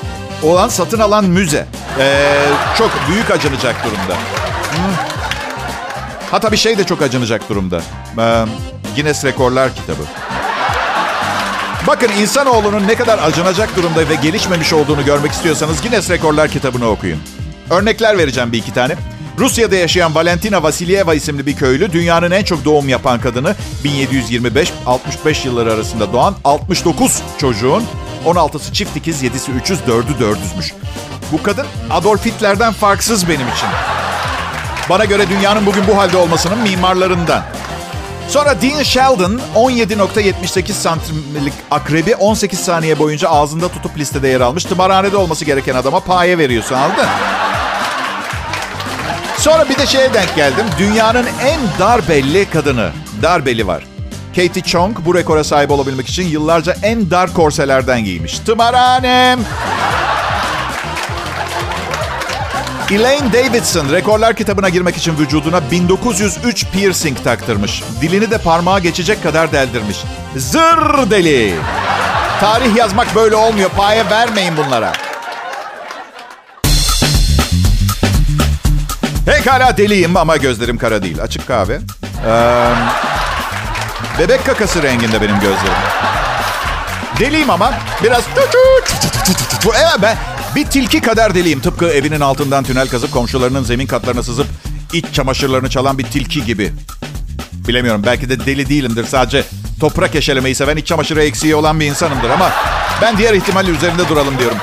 olan 0.44 0.68
satın 0.68 1.00
alan 1.00 1.25
müze. 1.25 1.66
Ee, 2.00 2.36
çok 2.78 2.92
büyük 3.10 3.32
acınacak 3.32 3.75
durumda. 3.86 4.16
Hatta 6.32 6.51
bir 6.51 6.58
şey 6.58 6.78
de 6.78 6.84
çok 6.84 7.01
acınacak 7.01 7.50
durumda. 7.50 7.82
Ee, 8.20 8.46
Guinness 8.96 9.25
Rekorlar 9.25 9.75
kitabı. 9.75 10.01
Bakın 11.88 12.10
insanoğlunun 12.22 12.88
ne 12.88 12.96
kadar 12.96 13.20
acınacak 13.20 13.76
durumda 13.76 14.10
ve 14.10 14.16
gelişmemiş 14.16 14.74
olduğunu 14.74 15.06
görmek 15.06 15.32
istiyorsanız 15.32 15.82
Guinness 15.82 16.10
Rekorlar 16.10 16.50
kitabını 16.50 16.90
okuyun. 16.90 17.20
Örnekler 17.70 18.18
vereceğim 18.18 18.52
bir 18.52 18.58
iki 18.58 18.74
tane. 18.74 18.96
Rusya'da 19.40 19.76
yaşayan 19.76 20.16
Valentina 20.16 20.64
Vasilyeva 20.64 21.14
isimli 21.14 21.46
bir 21.46 21.56
köylü 21.56 21.92
dünyanın 21.94 22.32
en 22.32 22.44
çok 22.44 22.66
doğum 22.66 22.90
yapan 22.90 23.22
kadını 23.22 23.56
1725-65 23.84 25.46
yılları 25.46 25.74
arasında 25.74 26.14
doğan 26.14 26.36
69 26.44 27.22
çocuğun 27.38 27.84
16'sı 28.26 28.74
çift 28.74 28.98
ikiz, 28.98 29.24
7'si 29.24 29.52
300, 29.52 29.80
4'ü 29.80 30.20
400'müş. 30.20 30.74
Bu 31.32 31.44
kadın 31.44 31.66
Adolf 31.90 32.26
Hitler'den 32.26 32.74
farksız 32.74 33.30
benim 33.30 33.48
için. 33.48 33.68
Bana 34.90 35.06
göre 35.06 35.30
dünyanın 35.30 35.66
bugün 35.66 35.84
bu 35.88 35.98
halde 35.98 36.18
olmasının 36.18 36.58
mimarlarından. 36.58 37.44
Sonra 38.30 38.62
Dean 38.62 38.84
Sheldon 38.84 39.40
17.78 39.56 40.72
santimlik 40.72 41.54
akrebi 41.72 42.16
18 42.16 42.60
saniye 42.60 43.00
boyunca 43.00 43.30
ağzında 43.30 43.68
tutup 43.68 43.98
listede 43.98 44.28
yer 44.28 44.42
almış. 44.42 44.64
Tımarhanede 44.64 45.18
olması 45.18 45.46
gereken 45.46 45.76
adama 45.76 46.00
paye 46.00 46.38
veriyorsun 46.38 46.76
anladın? 46.76 47.08
Sonra 49.38 49.70
bir 49.70 49.78
de 49.78 49.86
şeye 49.86 50.14
denk 50.14 50.36
geldim. 50.36 50.66
Dünyanın 50.80 51.26
en 51.46 51.60
dar 51.80 52.08
belli 52.10 52.50
kadını. 52.50 52.92
Dar 53.22 53.46
belli 53.46 53.68
var. 53.68 53.84
Katie 54.36 54.64
Chong 54.64 54.98
bu 55.06 55.16
rekora 55.16 55.44
sahip 55.44 55.72
olabilmek 55.72 56.08
için 56.08 56.28
yıllarca 56.28 56.76
en 56.84 57.12
dar 57.12 57.34
korselerden 57.34 58.04
giymiş. 58.04 58.40
Tımarhanem. 58.40 59.40
Elaine 62.91 63.34
Davidson 63.34 63.91
rekorlar 63.91 64.36
kitabına 64.36 64.69
girmek 64.69 64.98
için 64.98 65.17
vücuduna 65.17 65.72
1903 65.72 66.65
piercing 66.65 67.24
taktırmış. 67.24 67.84
Dilini 68.01 68.31
de 68.31 68.38
parmağa 68.38 68.79
geçecek 68.79 69.24
kadar 69.24 69.51
deldirmiş. 69.51 69.98
Zır 70.38 71.12
deli. 71.12 71.55
Tarih 72.39 72.75
yazmak 72.75 73.15
böyle 73.15 73.36
olmuyor. 73.36 73.69
Paye 73.69 74.10
vermeyin 74.10 74.58
bunlara. 74.58 74.93
Pekala 79.25 79.77
deliyim 79.77 80.17
ama 80.17 80.38
gözlerim 80.38 80.77
kara 80.77 81.03
değil. 81.03 81.22
Açık 81.22 81.48
kahve. 81.48 81.79
Ee, 82.27 82.69
bebek 84.19 84.46
kakası 84.46 84.84
renginde 84.84 85.22
benim 85.22 85.39
gözlerim. 85.39 85.79
Deliyim 87.19 87.50
ama 87.50 87.74
biraz... 88.03 88.24
Evet 89.65 89.98
ben 90.01 90.17
bir 90.56 90.65
tilki 90.65 91.01
kadar 91.01 91.36
deliyim. 91.36 91.60
Tıpkı 91.60 91.86
evinin 91.86 92.20
altından 92.20 92.63
tünel 92.63 92.88
kazıp 92.88 93.12
komşularının 93.12 93.63
zemin 93.63 93.88
katlarına 93.88 94.24
sızıp 94.24 94.48
iç 94.94 95.06
çamaşırlarını 95.13 95.70
çalan 95.70 95.98
bir 95.98 96.03
tilki 96.03 96.46
gibi. 96.46 96.74
Bilemiyorum 97.68 98.01
belki 98.06 98.29
de 98.29 98.46
deli 98.46 98.70
değilimdir. 98.70 99.06
Sadece 99.06 99.44
toprak 99.79 100.15
eşelemeyi 100.15 100.56
seven 100.56 100.77
iç 100.77 100.88
çamaşırı 100.88 101.24
eksiği 101.24 101.56
olan 101.56 101.79
bir 101.79 101.86
insanımdır 101.86 102.29
ama 102.29 102.51
ben 103.01 103.18
diğer 103.18 103.34
ihtimali 103.34 103.72
üzerinde 103.72 104.10
duralım 104.10 104.38
diyorum. 104.39 104.58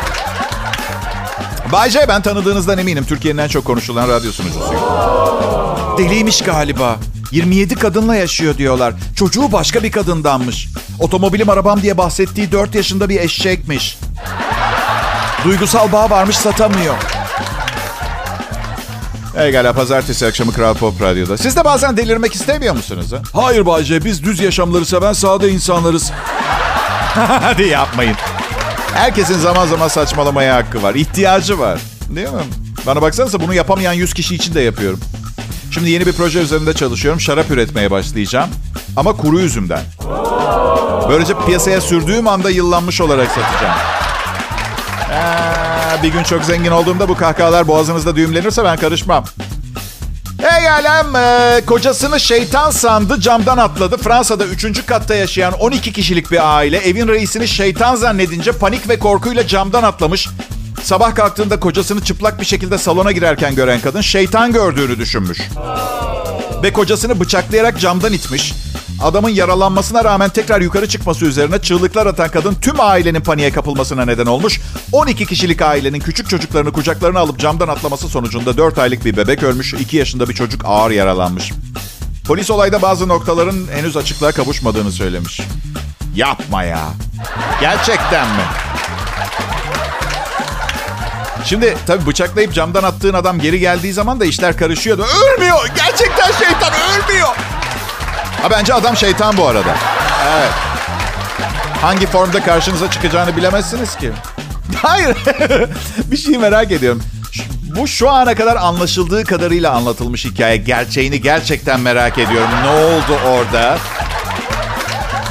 Bay 1.72 1.90
J 1.90 2.08
ben 2.08 2.22
tanıdığınızdan 2.22 2.78
eminim. 2.78 3.04
Türkiye'nin 3.04 3.38
en 3.38 3.48
çok 3.48 3.64
konuşulan 3.64 4.08
radyo 4.08 4.32
sunucusuyum. 4.32 4.82
Deliymiş 5.98 6.42
galiba. 6.42 6.96
27 7.32 7.74
kadınla 7.74 8.16
yaşıyor 8.16 8.58
diyorlar. 8.58 8.94
Çocuğu 9.16 9.52
başka 9.52 9.82
bir 9.82 9.90
kadındanmış. 9.90 10.68
Otomobilim 11.00 11.48
arabam 11.48 11.82
diye 11.82 11.98
bahsettiği 11.98 12.52
4 12.52 12.74
yaşında 12.74 13.08
bir 13.08 13.20
eşekmiş. 13.20 13.98
Duygusal 15.46 15.92
bağ 15.92 16.10
varmış 16.10 16.36
satamıyor. 16.36 16.94
Egala 19.36 19.72
pazartesi 19.72 20.26
akşamı 20.26 20.52
Kral 20.52 20.74
Pop 20.74 21.02
Radyo'da. 21.02 21.36
Siz 21.36 21.56
de 21.56 21.64
bazen 21.64 21.96
delirmek 21.96 22.34
istemiyor 22.34 22.74
musunuz? 22.74 23.12
Ha? 23.12 23.42
Hayır 23.42 23.66
Bayce 23.66 24.04
biz 24.04 24.24
düz 24.24 24.40
yaşamları 24.40 24.86
seven 24.86 25.12
sade 25.12 25.48
insanlarız. 25.48 26.12
Hadi 27.14 27.62
yapmayın. 27.62 28.16
Herkesin 28.94 29.38
zaman 29.38 29.66
zaman 29.66 29.88
saçmalamaya 29.88 30.56
hakkı 30.56 30.82
var. 30.82 30.94
İhtiyacı 30.94 31.58
var. 31.58 31.80
Değil 32.08 32.28
mi? 32.28 32.42
Bana 32.86 33.02
baksanıza 33.02 33.40
bunu 33.40 33.54
yapamayan 33.54 33.92
100 33.92 34.14
kişi 34.14 34.34
için 34.34 34.54
de 34.54 34.60
yapıyorum. 34.60 35.00
Şimdi 35.70 35.90
yeni 35.90 36.06
bir 36.06 36.12
proje 36.12 36.38
üzerinde 36.38 36.74
çalışıyorum. 36.74 37.20
Şarap 37.20 37.50
üretmeye 37.50 37.90
başlayacağım. 37.90 38.50
Ama 38.96 39.12
kuru 39.12 39.40
üzümden. 39.40 39.82
Böylece 41.08 41.34
piyasaya 41.46 41.80
sürdüğüm 41.80 42.28
anda 42.28 42.50
yıllanmış 42.50 43.00
olarak 43.00 43.28
satacağım. 43.28 43.95
Ee, 45.16 46.02
bir 46.02 46.08
gün 46.08 46.22
çok 46.22 46.44
zengin 46.44 46.70
olduğumda 46.70 47.08
bu 47.08 47.16
kahkahalar 47.16 47.68
boğazınızda 47.68 48.16
düğümlenirse 48.16 48.64
ben 48.64 48.76
karışmam. 48.76 49.24
Hey 50.42 50.70
alem, 50.70 51.16
e, 51.16 51.60
kocasını 51.66 52.20
şeytan 52.20 52.70
sandı, 52.70 53.20
camdan 53.20 53.58
atladı. 53.58 53.96
Fransa'da 53.96 54.44
3. 54.44 54.86
katta 54.86 55.14
yaşayan 55.14 55.52
12 55.52 55.92
kişilik 55.92 56.30
bir 56.30 56.56
aile 56.56 56.78
evin 56.78 57.08
reisini 57.08 57.48
şeytan 57.48 57.94
zannedince 57.94 58.52
panik 58.52 58.88
ve 58.88 58.98
korkuyla 58.98 59.46
camdan 59.46 59.82
atlamış. 59.82 60.28
Sabah 60.82 61.14
kalktığında 61.14 61.60
kocasını 61.60 62.04
çıplak 62.04 62.40
bir 62.40 62.46
şekilde 62.46 62.78
salona 62.78 63.12
girerken 63.12 63.54
gören 63.54 63.80
kadın 63.80 64.00
şeytan 64.00 64.52
gördüğünü 64.52 64.98
düşünmüş. 64.98 65.40
Ve 66.62 66.72
kocasını 66.72 67.20
bıçaklayarak 67.20 67.80
camdan 67.80 68.12
itmiş. 68.12 68.54
Adamın 69.02 69.28
yaralanmasına 69.28 70.04
rağmen 70.04 70.30
tekrar 70.30 70.60
yukarı 70.60 70.88
çıkması 70.88 71.24
üzerine 71.24 71.58
çığlıklar 71.58 72.06
atan 72.06 72.28
kadın 72.30 72.54
tüm 72.54 72.80
ailenin 72.80 73.20
paniğe 73.20 73.52
kapılmasına 73.52 74.04
neden 74.04 74.26
olmuş. 74.26 74.60
12 74.92 75.26
kişilik 75.26 75.62
ailenin 75.62 76.00
küçük 76.00 76.28
çocuklarını 76.30 76.72
kucaklarına 76.72 77.20
alıp 77.20 77.38
camdan 77.38 77.68
atlaması 77.68 78.08
sonucunda 78.08 78.56
4 78.56 78.78
aylık 78.78 79.04
bir 79.04 79.16
bebek 79.16 79.42
ölmüş, 79.42 79.74
2 79.74 79.96
yaşında 79.96 80.28
bir 80.28 80.34
çocuk 80.34 80.62
ağır 80.64 80.90
yaralanmış. 80.90 81.52
Polis 82.26 82.50
olayda 82.50 82.82
bazı 82.82 83.08
noktaların 83.08 83.66
henüz 83.74 83.96
açıklığa 83.96 84.32
kavuşmadığını 84.32 84.92
söylemiş. 84.92 85.40
Yapma 86.14 86.62
ya. 86.62 86.84
Gerçekten 87.60 88.28
mi? 88.28 88.42
Şimdi 91.44 91.76
tabii 91.86 92.06
bıçaklayıp 92.06 92.54
camdan 92.54 92.82
attığın 92.82 93.14
adam 93.14 93.38
geri 93.38 93.60
geldiği 93.60 93.92
zaman 93.92 94.20
da 94.20 94.24
işler 94.24 94.56
karışıyordu. 94.56 95.02
Ölmüyor. 95.02 95.68
Gerçekten 95.76 96.32
şeytan 96.32 96.72
ölmüyor. 96.72 97.36
Ha 98.46 98.50
bence 98.50 98.74
adam 98.74 98.96
şeytan 98.96 99.36
bu 99.36 99.46
arada. 99.46 99.74
Evet. 100.36 100.50
Hangi 101.82 102.06
formda 102.06 102.42
karşınıza 102.42 102.90
çıkacağını 102.90 103.36
bilemezsiniz 103.36 103.96
ki. 103.96 104.12
Hayır. 104.82 105.16
bir 106.10 106.16
şey 106.16 106.38
merak 106.38 106.72
ediyorum. 106.72 107.02
Bu 107.76 107.88
şu 107.88 108.10
ana 108.10 108.34
kadar 108.34 108.56
anlaşıldığı 108.56 109.24
kadarıyla 109.24 109.72
anlatılmış 109.72 110.24
hikaye. 110.24 110.56
Gerçeğini 110.56 111.20
gerçekten 111.20 111.80
merak 111.80 112.18
ediyorum. 112.18 112.48
Ne 112.62 112.68
oldu 112.68 113.20
orada? 113.26 113.78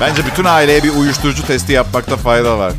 Bence 0.02 0.26
bütün 0.26 0.46
aileye 0.46 0.84
bir 0.84 0.96
uyuşturucu 0.96 1.48
testi 1.48 1.74
yapmakta 1.74 2.18
fayda 2.18 2.58
var. 2.58 2.74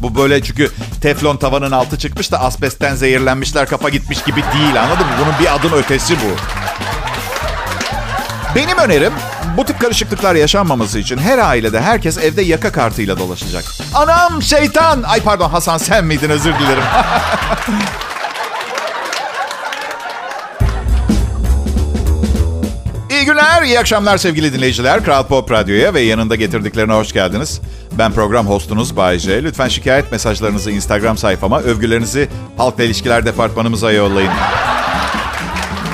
Bu 0.00 0.14
böyle 0.14 0.42
çünkü 0.42 0.70
teflon 1.02 1.36
tavanın 1.36 1.72
altı 1.72 1.98
çıkmış 1.98 2.32
da 2.32 2.40
asbestten 2.40 2.94
zehirlenmişler 2.94 3.68
kafa 3.68 3.88
gitmiş 3.88 4.22
gibi 4.22 4.42
değil 4.54 4.82
anladın 4.82 5.06
mı? 5.06 5.12
Bunun 5.20 5.38
bir 5.40 5.54
adım 5.54 5.72
ötesi 5.72 6.16
bu. 6.16 6.57
Benim 8.58 8.78
önerim 8.78 9.12
bu 9.56 9.64
tip 9.64 9.80
karışıklıklar 9.80 10.34
yaşanmaması 10.34 10.98
için 10.98 11.18
her 11.18 11.38
ailede 11.38 11.80
herkes 11.80 12.18
evde 12.18 12.42
yaka 12.42 12.72
kartıyla 12.72 13.18
dolaşacak. 13.18 13.64
Anam 13.94 14.42
şeytan! 14.42 15.02
Ay 15.02 15.20
pardon 15.20 15.48
Hasan 15.50 15.78
sen 15.78 16.04
miydin 16.04 16.30
özür 16.30 16.54
dilerim. 16.54 16.82
İyi 23.10 23.24
günler, 23.24 23.62
iyi 23.62 23.78
akşamlar 23.78 24.18
sevgili 24.18 24.52
dinleyiciler. 24.52 25.04
Kral 25.04 25.26
Pop 25.26 25.50
Radyo'ya 25.50 25.94
ve 25.94 26.00
yanında 26.00 26.34
getirdiklerine 26.36 26.92
hoş 26.92 27.12
geldiniz. 27.12 27.60
Ben 27.92 28.12
program 28.12 28.46
hostunuz 28.46 28.96
Bay 28.96 29.18
J. 29.18 29.42
Lütfen 29.42 29.68
şikayet 29.68 30.12
mesajlarınızı 30.12 30.70
Instagram 30.70 31.18
sayfama, 31.18 31.60
övgülerinizi 31.60 32.28
Halkla 32.56 32.84
İlişkiler 32.84 33.26
Departmanımıza 33.26 33.92
yollayın. 33.92 34.32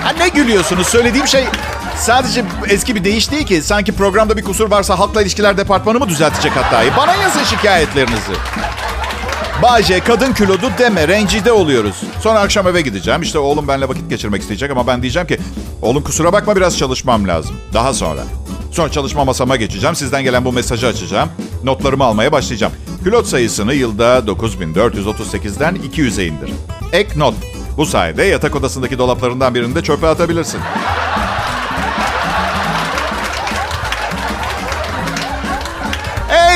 Ha 0.05 0.13
ne 0.19 0.29
gülüyorsunuz? 0.29 0.87
Söylediğim 0.87 1.27
şey 1.27 1.45
sadece 1.97 2.45
eski 2.69 2.95
bir 2.95 3.05
değiş 3.05 3.31
değil 3.31 3.47
ki. 3.47 3.63
Sanki 3.63 3.93
programda 3.93 4.37
bir 4.37 4.43
kusur 4.45 4.71
varsa 4.71 4.99
Halkla 4.99 5.23
İlişkiler 5.23 5.57
Departmanı 5.57 5.99
mı 5.99 6.09
düzeltecek 6.09 6.57
hatayı? 6.57 6.91
Bana 6.97 7.15
yazın 7.15 7.45
şikayetlerinizi. 7.45 8.33
Bayce 9.63 10.01
kadın 10.01 10.33
kilodu 10.33 10.71
deme 10.79 11.09
rencide 11.09 11.53
oluyoruz. 11.53 11.97
Sonra 12.21 12.41
akşam 12.41 12.69
eve 12.69 12.81
gideceğim. 12.81 13.23
İşte 13.23 13.39
oğlum 13.39 13.69
benimle 13.69 13.89
vakit 13.89 14.11
geçirmek 14.11 14.43
isteyecek 14.43 14.71
ama 14.71 14.87
ben 14.87 15.03
diyeceğim 15.03 15.29
ki 15.29 15.39
oğlum 15.83 16.03
kusura 16.03 16.33
bakma 16.33 16.57
biraz 16.57 16.79
çalışmam 16.79 17.29
lazım. 17.29 17.57
Daha 17.75 17.95
sonra. 17.95 18.21
Sonra 18.73 18.91
çalışma 18.91 19.25
masama 19.25 19.57
geçeceğim. 19.57 19.97
Sizden 19.97 20.23
gelen 20.23 20.45
bu 20.45 20.53
mesajı 20.53 20.87
açacağım. 20.87 21.29
Notlarımı 21.65 22.05
almaya 22.05 22.33
başlayacağım. 22.33 22.73
Pilot 23.05 23.27
sayısını 23.27 23.75
yılda 23.75 24.19
9438'den 24.19 25.77
200'e 25.77 26.27
indir. 26.27 26.51
Ek 26.93 27.09
not. 27.17 27.35
Bu 27.77 27.87
sayede 27.87 28.23
yatak 28.23 28.57
odasındaki 28.57 28.99
dolaplarından 28.99 29.55
birini 29.55 29.75
de 29.75 29.83
çöpe 29.83 30.07
atabilirsin. 30.07 30.61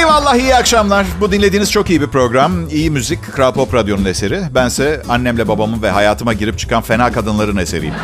Eyvallah 0.08 0.36
iyi 0.36 0.54
akşamlar. 0.54 1.06
Bu 1.20 1.32
dinlediğiniz 1.32 1.72
çok 1.72 1.90
iyi 1.90 2.00
bir 2.00 2.06
program. 2.06 2.68
İyi 2.68 2.90
müzik, 2.90 3.32
Kral 3.32 3.52
Pop 3.52 3.74
Radyo'nun 3.74 4.04
eseri. 4.04 4.42
Bense 4.54 5.02
annemle 5.08 5.48
babamın 5.48 5.82
ve 5.82 5.90
hayatıma 5.90 6.32
girip 6.32 6.58
çıkan 6.58 6.82
fena 6.82 7.12
kadınların 7.12 7.56
eseriyim. 7.56 7.94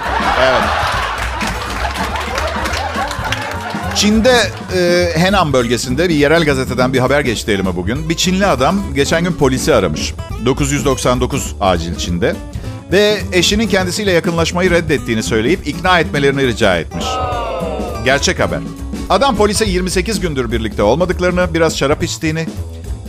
Evet. 0.40 0.62
Çin'de 3.96 4.50
e, 4.76 5.10
Henan 5.18 5.52
bölgesinde 5.52 6.08
bir 6.08 6.14
yerel 6.14 6.44
gazeteden 6.44 6.92
bir 6.92 6.98
haber 6.98 7.20
geçti 7.20 7.52
elime 7.52 7.76
bugün. 7.76 8.08
Bir 8.08 8.14
Çinli 8.14 8.46
adam 8.46 8.94
geçen 8.94 9.24
gün 9.24 9.32
polisi 9.32 9.74
aramış. 9.74 10.14
999 10.46 11.54
acil 11.60 11.96
Çin'de. 11.96 12.36
Ve 12.92 13.18
eşinin 13.32 13.68
kendisiyle 13.68 14.12
yakınlaşmayı 14.12 14.70
reddettiğini 14.70 15.22
söyleyip 15.22 15.66
ikna 15.66 16.00
etmelerini 16.00 16.46
rica 16.46 16.76
etmiş. 16.76 17.06
Gerçek 18.04 18.40
haber. 18.40 18.60
Adam 19.10 19.36
polise 19.36 19.64
28 19.64 20.20
gündür 20.20 20.52
birlikte 20.52 20.82
olmadıklarını, 20.82 21.54
biraz 21.54 21.78
şarap 21.78 22.02
içtiğini, 22.02 22.46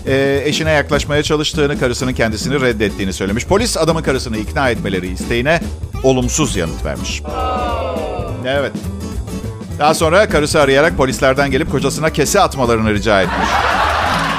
e, 0.07 0.41
eşine 0.45 0.71
yaklaşmaya 0.71 1.23
çalıştığını, 1.23 1.79
karısının 1.79 2.13
kendisini 2.13 2.61
reddettiğini 2.61 3.13
söylemiş. 3.13 3.45
Polis 3.45 3.77
adamın 3.77 4.01
karısını 4.01 4.37
ikna 4.37 4.69
etmeleri 4.69 5.07
isteğine 5.07 5.61
olumsuz 6.03 6.55
yanıt 6.55 6.85
vermiş. 6.85 7.21
Evet. 8.45 8.71
Daha 9.79 9.93
sonra 9.93 10.29
karısı 10.29 10.61
arayarak 10.61 10.97
polislerden 10.97 11.51
gelip 11.51 11.71
kocasına 11.71 12.09
kese 12.09 12.41
atmalarını 12.41 12.93
rica 12.93 13.21
etmiş. 13.21 13.47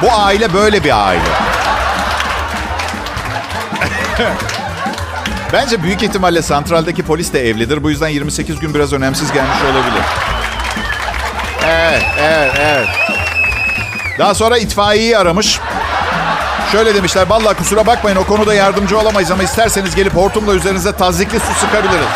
Bu 0.02 0.06
aile 0.12 0.54
böyle 0.54 0.84
bir 0.84 1.06
aile. 1.08 1.20
Bence 5.52 5.82
büyük 5.82 6.02
ihtimalle 6.02 6.42
santraldeki 6.42 7.02
polis 7.02 7.32
de 7.32 7.48
evlidir. 7.48 7.82
Bu 7.82 7.90
yüzden 7.90 8.08
28 8.08 8.58
gün 8.60 8.74
biraz 8.74 8.92
önemsiz 8.92 9.32
gelmiş 9.32 9.58
olabilir. 9.64 10.02
Evet, 11.68 12.02
evet, 12.20 12.52
evet. 12.60 12.88
Daha 14.18 14.34
sonra 14.34 14.58
itfaiyeyi 14.58 15.18
aramış. 15.18 15.60
Şöyle 16.72 16.94
demişler, 16.94 17.26
vallahi 17.28 17.54
kusura 17.56 17.86
bakmayın 17.86 18.16
o 18.16 18.24
konuda 18.24 18.54
yardımcı 18.54 18.98
olamayız 18.98 19.30
ama 19.30 19.42
isterseniz 19.42 19.94
gelip 19.94 20.14
hortumla 20.14 20.54
üzerinize 20.54 20.92
tazikli 20.92 21.40
su 21.40 21.54
sıkabiliriz. 21.60 22.06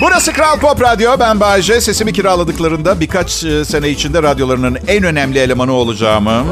Burası 0.00 0.32
Kral 0.32 0.58
Pop 0.58 0.82
Radyo. 0.82 1.16
Ben 1.20 1.40
Bayece. 1.40 1.80
Sesimi 1.80 2.12
kiraladıklarında 2.12 3.00
birkaç 3.00 3.44
e, 3.44 3.64
sene 3.64 3.88
içinde 3.88 4.22
radyolarının 4.22 4.78
en 4.88 5.04
önemli 5.04 5.38
elemanı 5.38 5.72
olacağımı, 5.72 6.44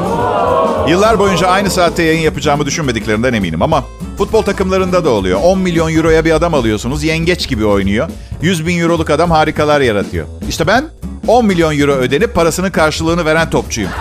yıllar 0.89 1.19
boyunca 1.19 1.47
aynı 1.47 1.69
saatte 1.69 2.03
yayın 2.03 2.21
yapacağımı 2.21 2.65
düşünmediklerinden 2.65 3.33
eminim. 3.33 3.61
Ama 3.61 3.83
futbol 4.17 4.41
takımlarında 4.41 5.05
da 5.05 5.09
oluyor. 5.09 5.39
10 5.43 5.59
milyon 5.59 5.95
euroya 5.95 6.25
bir 6.25 6.31
adam 6.31 6.53
alıyorsunuz. 6.53 7.03
Yengeç 7.03 7.47
gibi 7.47 7.65
oynuyor. 7.65 8.09
100 8.41 8.67
bin 8.67 8.79
euroluk 8.79 9.09
adam 9.09 9.31
harikalar 9.31 9.81
yaratıyor. 9.81 10.27
İşte 10.49 10.67
ben 10.67 10.85
10 11.27 11.45
milyon 11.45 11.79
euro 11.79 11.91
ödenip 11.91 12.35
parasının 12.35 12.69
karşılığını 12.71 13.25
veren 13.25 13.49
topçuyum. 13.49 13.91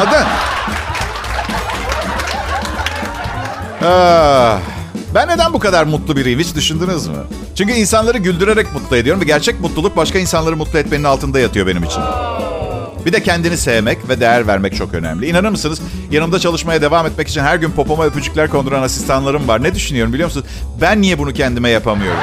Anladın? 0.00 0.26
Ah, 3.84 4.58
ben 5.14 5.28
neden 5.28 5.52
bu 5.52 5.58
kadar 5.58 5.84
mutlu 5.84 6.16
biriyim 6.16 6.40
hiç 6.40 6.54
düşündünüz 6.54 7.06
mü? 7.06 7.16
Çünkü 7.54 7.72
insanları 7.72 8.18
güldürerek 8.18 8.72
mutlu 8.72 8.96
ediyorum 8.96 9.20
ve 9.20 9.24
gerçek 9.24 9.60
mutluluk 9.60 9.96
başka 9.96 10.18
insanları 10.18 10.56
mutlu 10.56 10.78
etmenin 10.78 11.04
altında 11.04 11.40
yatıyor 11.40 11.66
benim 11.66 11.84
için. 11.84 12.02
Bir 13.06 13.12
de 13.12 13.22
kendini 13.22 13.56
sevmek 13.56 14.08
ve 14.08 14.20
değer 14.20 14.46
vermek 14.46 14.76
çok 14.76 14.94
önemli. 14.94 15.26
İnanır 15.26 15.48
mısınız? 15.48 15.80
Yanımda 16.10 16.38
çalışmaya 16.38 16.82
devam 16.82 17.06
etmek 17.06 17.28
için 17.28 17.40
her 17.40 17.56
gün 17.56 17.70
popoma 17.70 18.04
öpücükler 18.04 18.50
konduran 18.50 18.82
asistanlarım 18.82 19.48
var. 19.48 19.62
Ne 19.62 19.74
düşünüyorum 19.74 20.12
biliyor 20.12 20.26
musunuz? 20.26 20.46
Ben 20.80 21.02
niye 21.02 21.18
bunu 21.18 21.32
kendime 21.32 21.68
yapamıyorum? 21.68 22.20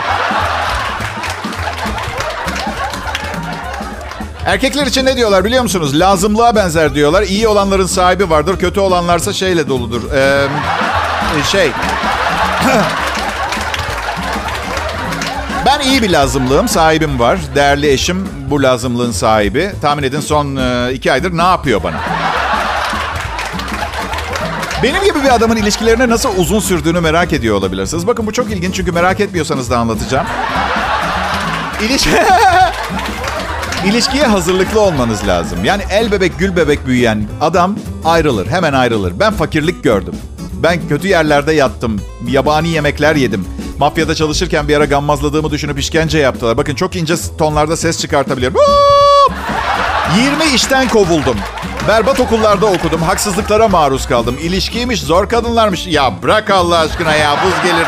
Erkekler 4.45 4.85
için 4.85 5.05
ne 5.05 5.15
diyorlar 5.15 5.45
biliyor 5.45 5.63
musunuz? 5.63 5.99
Lazımlığa 5.99 6.55
benzer 6.55 6.95
diyorlar. 6.95 7.23
İyi 7.23 7.47
olanların 7.47 7.85
sahibi 7.85 8.29
vardır, 8.29 8.59
kötü 8.59 8.79
olanlarsa 8.79 9.33
şeyle 9.33 9.67
doludur. 9.67 10.01
Ee, 10.13 10.47
şey... 11.51 11.71
Ben 15.65 15.79
iyi 15.79 16.01
bir 16.01 16.09
lazımlığım, 16.09 16.67
sahibim 16.67 17.19
var. 17.19 17.39
Değerli 17.55 17.91
eşim 17.91 18.27
bu 18.49 18.63
lazımlığın 18.63 19.11
sahibi. 19.11 19.71
Tahmin 19.81 20.03
edin 20.03 20.19
son 20.19 20.55
e, 20.55 20.93
iki 20.93 21.11
aydır 21.11 21.37
ne 21.37 21.41
yapıyor 21.43 21.83
bana? 21.83 21.97
Benim 24.83 25.03
gibi 25.03 25.23
bir 25.23 25.35
adamın 25.35 25.55
ilişkilerine 25.55 26.09
nasıl 26.09 26.29
uzun 26.37 26.59
sürdüğünü 26.59 26.99
merak 26.99 27.33
ediyor 27.33 27.55
olabilirsiniz. 27.55 28.07
Bakın 28.07 28.27
bu 28.27 28.33
çok 28.33 28.51
ilginç 28.51 28.75
çünkü 28.75 28.91
merak 28.91 29.19
etmiyorsanız 29.19 29.69
da 29.69 29.77
anlatacağım. 29.77 30.27
İliş... 31.81 32.07
İlişkiye 33.85 34.25
hazırlıklı 34.25 34.81
olmanız 34.81 35.27
lazım. 35.27 35.65
Yani 35.65 35.83
el 35.91 36.11
bebek 36.11 36.39
gül 36.39 36.55
bebek 36.55 36.85
büyüyen 36.85 37.27
adam 37.41 37.75
ayrılır, 38.05 38.47
hemen 38.47 38.73
ayrılır. 38.73 39.13
Ben 39.19 39.33
fakirlik 39.33 39.83
gördüm. 39.83 40.13
Ben 40.63 40.87
kötü 40.87 41.07
yerlerde 41.07 41.53
yattım, 41.53 42.01
yabani 42.27 42.69
yemekler 42.69 43.15
yedim. 43.15 43.45
Mafyada 43.79 44.15
çalışırken 44.15 44.67
bir 44.67 44.75
ara 44.77 44.85
gammazladığımı 44.85 45.51
düşünüp 45.51 45.79
işkence 45.79 46.17
yaptılar. 46.17 46.57
Bakın 46.57 46.75
çok 46.75 46.95
ince 46.95 47.15
tonlarda 47.37 47.77
ses 47.77 48.01
çıkartabiliyorum. 48.01 48.57
20 50.17 50.55
işten 50.55 50.87
kovuldum. 50.87 51.37
Berbat 51.87 52.19
okullarda 52.19 52.65
okudum. 52.65 53.01
Haksızlıklara 53.01 53.67
maruz 53.67 54.07
kaldım. 54.07 54.35
İlişkiymiş, 54.41 55.01
zor 55.01 55.29
kadınlarmış. 55.29 55.87
Ya 55.87 56.13
bırak 56.23 56.49
Allah 56.49 56.77
aşkına 56.77 57.15
ya 57.15 57.35
buz 57.45 57.63
gelir. 57.71 57.87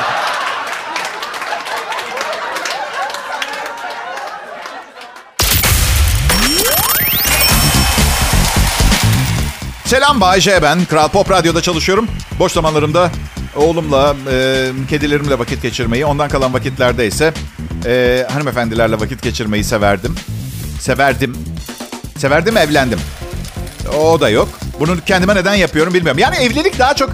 Selam 9.92 10.22
Bayce 10.22 10.60
ben. 10.62 10.86
Kral 10.86 11.08
Pop 11.08 11.32
Radyo'da 11.32 11.62
çalışıyorum. 11.62 12.08
Boş 12.40 12.52
zamanlarımda 12.52 13.12
oğlumla, 13.56 14.16
e, 14.32 14.68
kedilerimle 14.90 15.40
vakit 15.40 15.62
geçirmeyi, 15.62 16.06
ondan 16.06 16.30
kalan 16.30 16.54
vakitlerde 16.54 17.08
ise 17.08 17.34
Ee, 17.86 18.28
hanımefendilerle 18.32 19.00
vakit 19.00 19.22
geçirmeyi 19.22 19.64
severdim. 19.64 20.16
Severdim. 20.80 21.38
Severdim 22.18 22.58
evlendim. 22.58 23.00
O 24.00 24.22
da 24.22 24.30
yok. 24.30 24.50
Bunu 24.80 24.98
kendime 25.06 25.36
neden 25.36 25.56
yapıyorum 25.56 25.94
bilmiyorum. 25.94 26.20
Yani 26.20 26.36
evlilik 26.36 26.80
daha 26.80 26.96
çok 26.96 27.10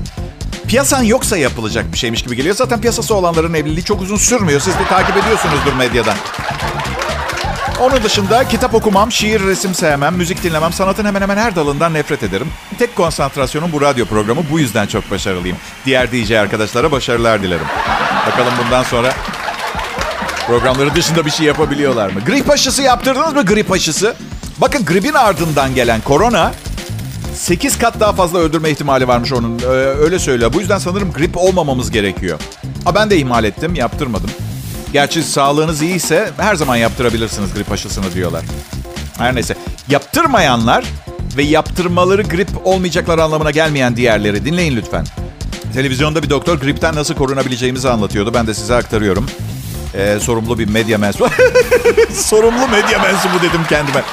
piyasan 0.67 1.03
yoksa 1.03 1.37
yapılacak 1.37 1.93
bir 1.93 1.97
şeymiş 1.97 2.23
gibi 2.23 2.35
geliyor. 2.35 2.55
Zaten 2.55 2.81
piyasası 2.81 3.15
olanların 3.15 3.53
evliliği 3.53 3.83
çok 3.83 4.01
uzun 4.01 4.17
sürmüyor. 4.17 4.59
Siz 4.59 4.73
de 4.73 4.87
takip 4.89 5.17
ediyorsunuzdur 5.17 5.73
medyadan. 5.73 6.15
Onun 7.81 8.03
dışında 8.03 8.47
kitap 8.47 8.73
okumam, 8.73 9.11
şiir, 9.11 9.43
resim 9.43 9.73
sevmem, 9.73 10.15
müzik 10.15 10.43
dinlemem, 10.43 10.73
sanatın 10.73 11.05
hemen 11.05 11.21
hemen 11.21 11.37
her 11.37 11.55
dalından 11.55 11.93
nefret 11.93 12.23
ederim. 12.23 12.47
Tek 12.79 12.95
konsantrasyonum 12.95 13.71
bu 13.71 13.81
radyo 13.81 14.05
programı. 14.05 14.41
Bu 14.51 14.59
yüzden 14.59 14.87
çok 14.87 15.11
başarılıyım. 15.11 15.57
Diğer 15.85 16.11
DJ 16.11 16.31
arkadaşlara 16.31 16.91
başarılar 16.91 17.43
dilerim. 17.43 17.65
Bakalım 18.27 18.53
bundan 18.65 18.83
sonra 18.83 19.13
programları 20.47 20.95
dışında 20.95 21.25
bir 21.25 21.31
şey 21.31 21.45
yapabiliyorlar 21.45 22.09
mı? 22.09 22.19
Grip 22.25 22.49
aşısı 22.51 22.81
yaptırdınız 22.81 23.33
mı 23.33 23.45
grip 23.45 23.71
aşısı? 23.71 24.15
Bakın 24.57 24.85
gripin 24.85 25.13
ardından 25.13 25.75
gelen 25.75 26.01
korona 26.01 26.51
8 27.35 27.77
kat 27.77 27.99
daha 27.99 28.13
fazla 28.13 28.39
öldürme 28.39 28.69
ihtimali 28.69 29.07
varmış 29.07 29.33
onun. 29.33 29.59
Ee, 29.59 29.65
öyle 29.75 30.19
söylüyor. 30.19 30.53
Bu 30.53 30.59
yüzden 30.59 30.77
sanırım 30.77 31.13
grip 31.13 31.37
olmamamız 31.37 31.91
gerekiyor. 31.91 32.39
Ha 32.85 32.95
ben 32.95 33.09
de 33.09 33.17
ihmal 33.17 33.43
ettim, 33.43 33.75
yaptırmadım. 33.75 34.29
Gerçi 34.93 35.23
sağlığınız 35.23 35.81
iyiyse 35.81 36.31
her 36.37 36.55
zaman 36.55 36.75
yaptırabilirsiniz 36.75 37.53
grip 37.53 37.71
aşısını 37.71 38.13
diyorlar. 38.13 38.43
Her 39.17 39.35
neyse. 39.35 39.55
Yaptırmayanlar 39.89 40.85
ve 41.37 41.43
yaptırmaları 41.43 42.21
grip 42.21 42.49
olmayacaklar 42.63 43.17
anlamına 43.17 43.51
gelmeyen 43.51 43.95
diğerleri 43.95 44.45
dinleyin 44.45 44.75
lütfen. 44.75 45.05
Televizyonda 45.73 46.23
bir 46.23 46.29
doktor 46.29 46.57
gripten 46.57 46.95
nasıl 46.95 47.15
korunabileceğimizi 47.15 47.89
anlatıyordu. 47.89 48.33
Ben 48.33 48.47
de 48.47 48.53
size 48.53 48.75
aktarıyorum. 48.75 49.25
Ee, 49.93 50.17
sorumlu 50.21 50.59
bir 50.59 50.67
medya 50.67 50.97
mensubu. 50.97 51.29
sorumlu 52.13 52.67
medya 52.67 52.99
mensubu 52.99 53.41
dedim 53.41 53.61
kendime. 53.69 54.03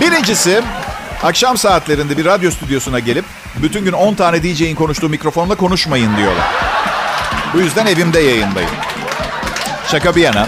Birincisi 0.00 0.62
akşam 1.22 1.56
saatlerinde 1.56 2.18
bir 2.18 2.24
radyo 2.24 2.50
stüdyosuna 2.50 2.98
gelip 2.98 3.24
bütün 3.62 3.84
gün 3.84 3.92
10 3.92 4.14
tane 4.14 4.42
DJ'in 4.42 4.74
konuştuğu 4.74 5.08
mikrofonla 5.08 5.54
konuşmayın 5.54 6.16
diyorlar. 6.16 6.46
Bu 7.54 7.60
yüzden 7.60 7.86
evimde 7.86 8.20
yayındayım. 8.20 8.70
Şaka 9.92 10.16
bir 10.16 10.22
yana. 10.22 10.46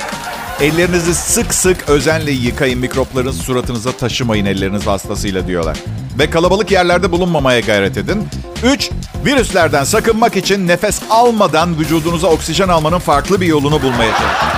Ellerinizi 0.61 1.15
sık 1.15 1.55
sık 1.55 1.89
özenle 1.89 2.31
yıkayın. 2.31 2.79
Mikropların 2.79 3.31
suratınıza 3.31 3.93
taşımayın 3.93 4.47
elleriniz 4.47 4.87
vasıtasıyla 4.87 5.47
diyorlar. 5.47 5.79
Ve 6.19 6.31
kalabalık 6.31 6.71
yerlerde 6.71 7.13
bulunmamaya 7.13 7.61
gayret 7.61 7.97
edin. 7.97 8.29
3. 8.65 8.91
Virüslerden 9.25 9.85
sakınmak 9.85 10.37
için 10.37 10.69
nefes 10.69 11.03
almadan 11.11 11.79
vücudunuza 11.79 12.27
oksijen 12.29 12.69
almanın 12.69 12.99
farklı 12.99 13.41
bir 13.41 13.47
yolunu 13.47 13.83
bulmaya 13.83 14.11
çalışın. 14.11 14.49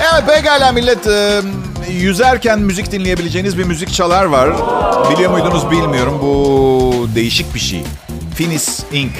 Evet 0.00 0.26
pekala 0.26 0.72
millet. 0.72 1.06
E, 1.06 1.42
yüzerken 1.90 2.58
müzik 2.58 2.92
dinleyebileceğiniz 2.92 3.58
bir 3.58 3.64
müzik 3.64 3.92
çalar 3.92 4.24
var. 4.24 4.50
Biliyor 5.10 5.30
muydunuz 5.30 5.70
bilmiyorum. 5.70 6.18
Bu 6.22 7.08
değişik 7.14 7.54
bir 7.54 7.60
şey. 7.60 7.82
Finis 8.34 8.80
Inc. 8.92 9.14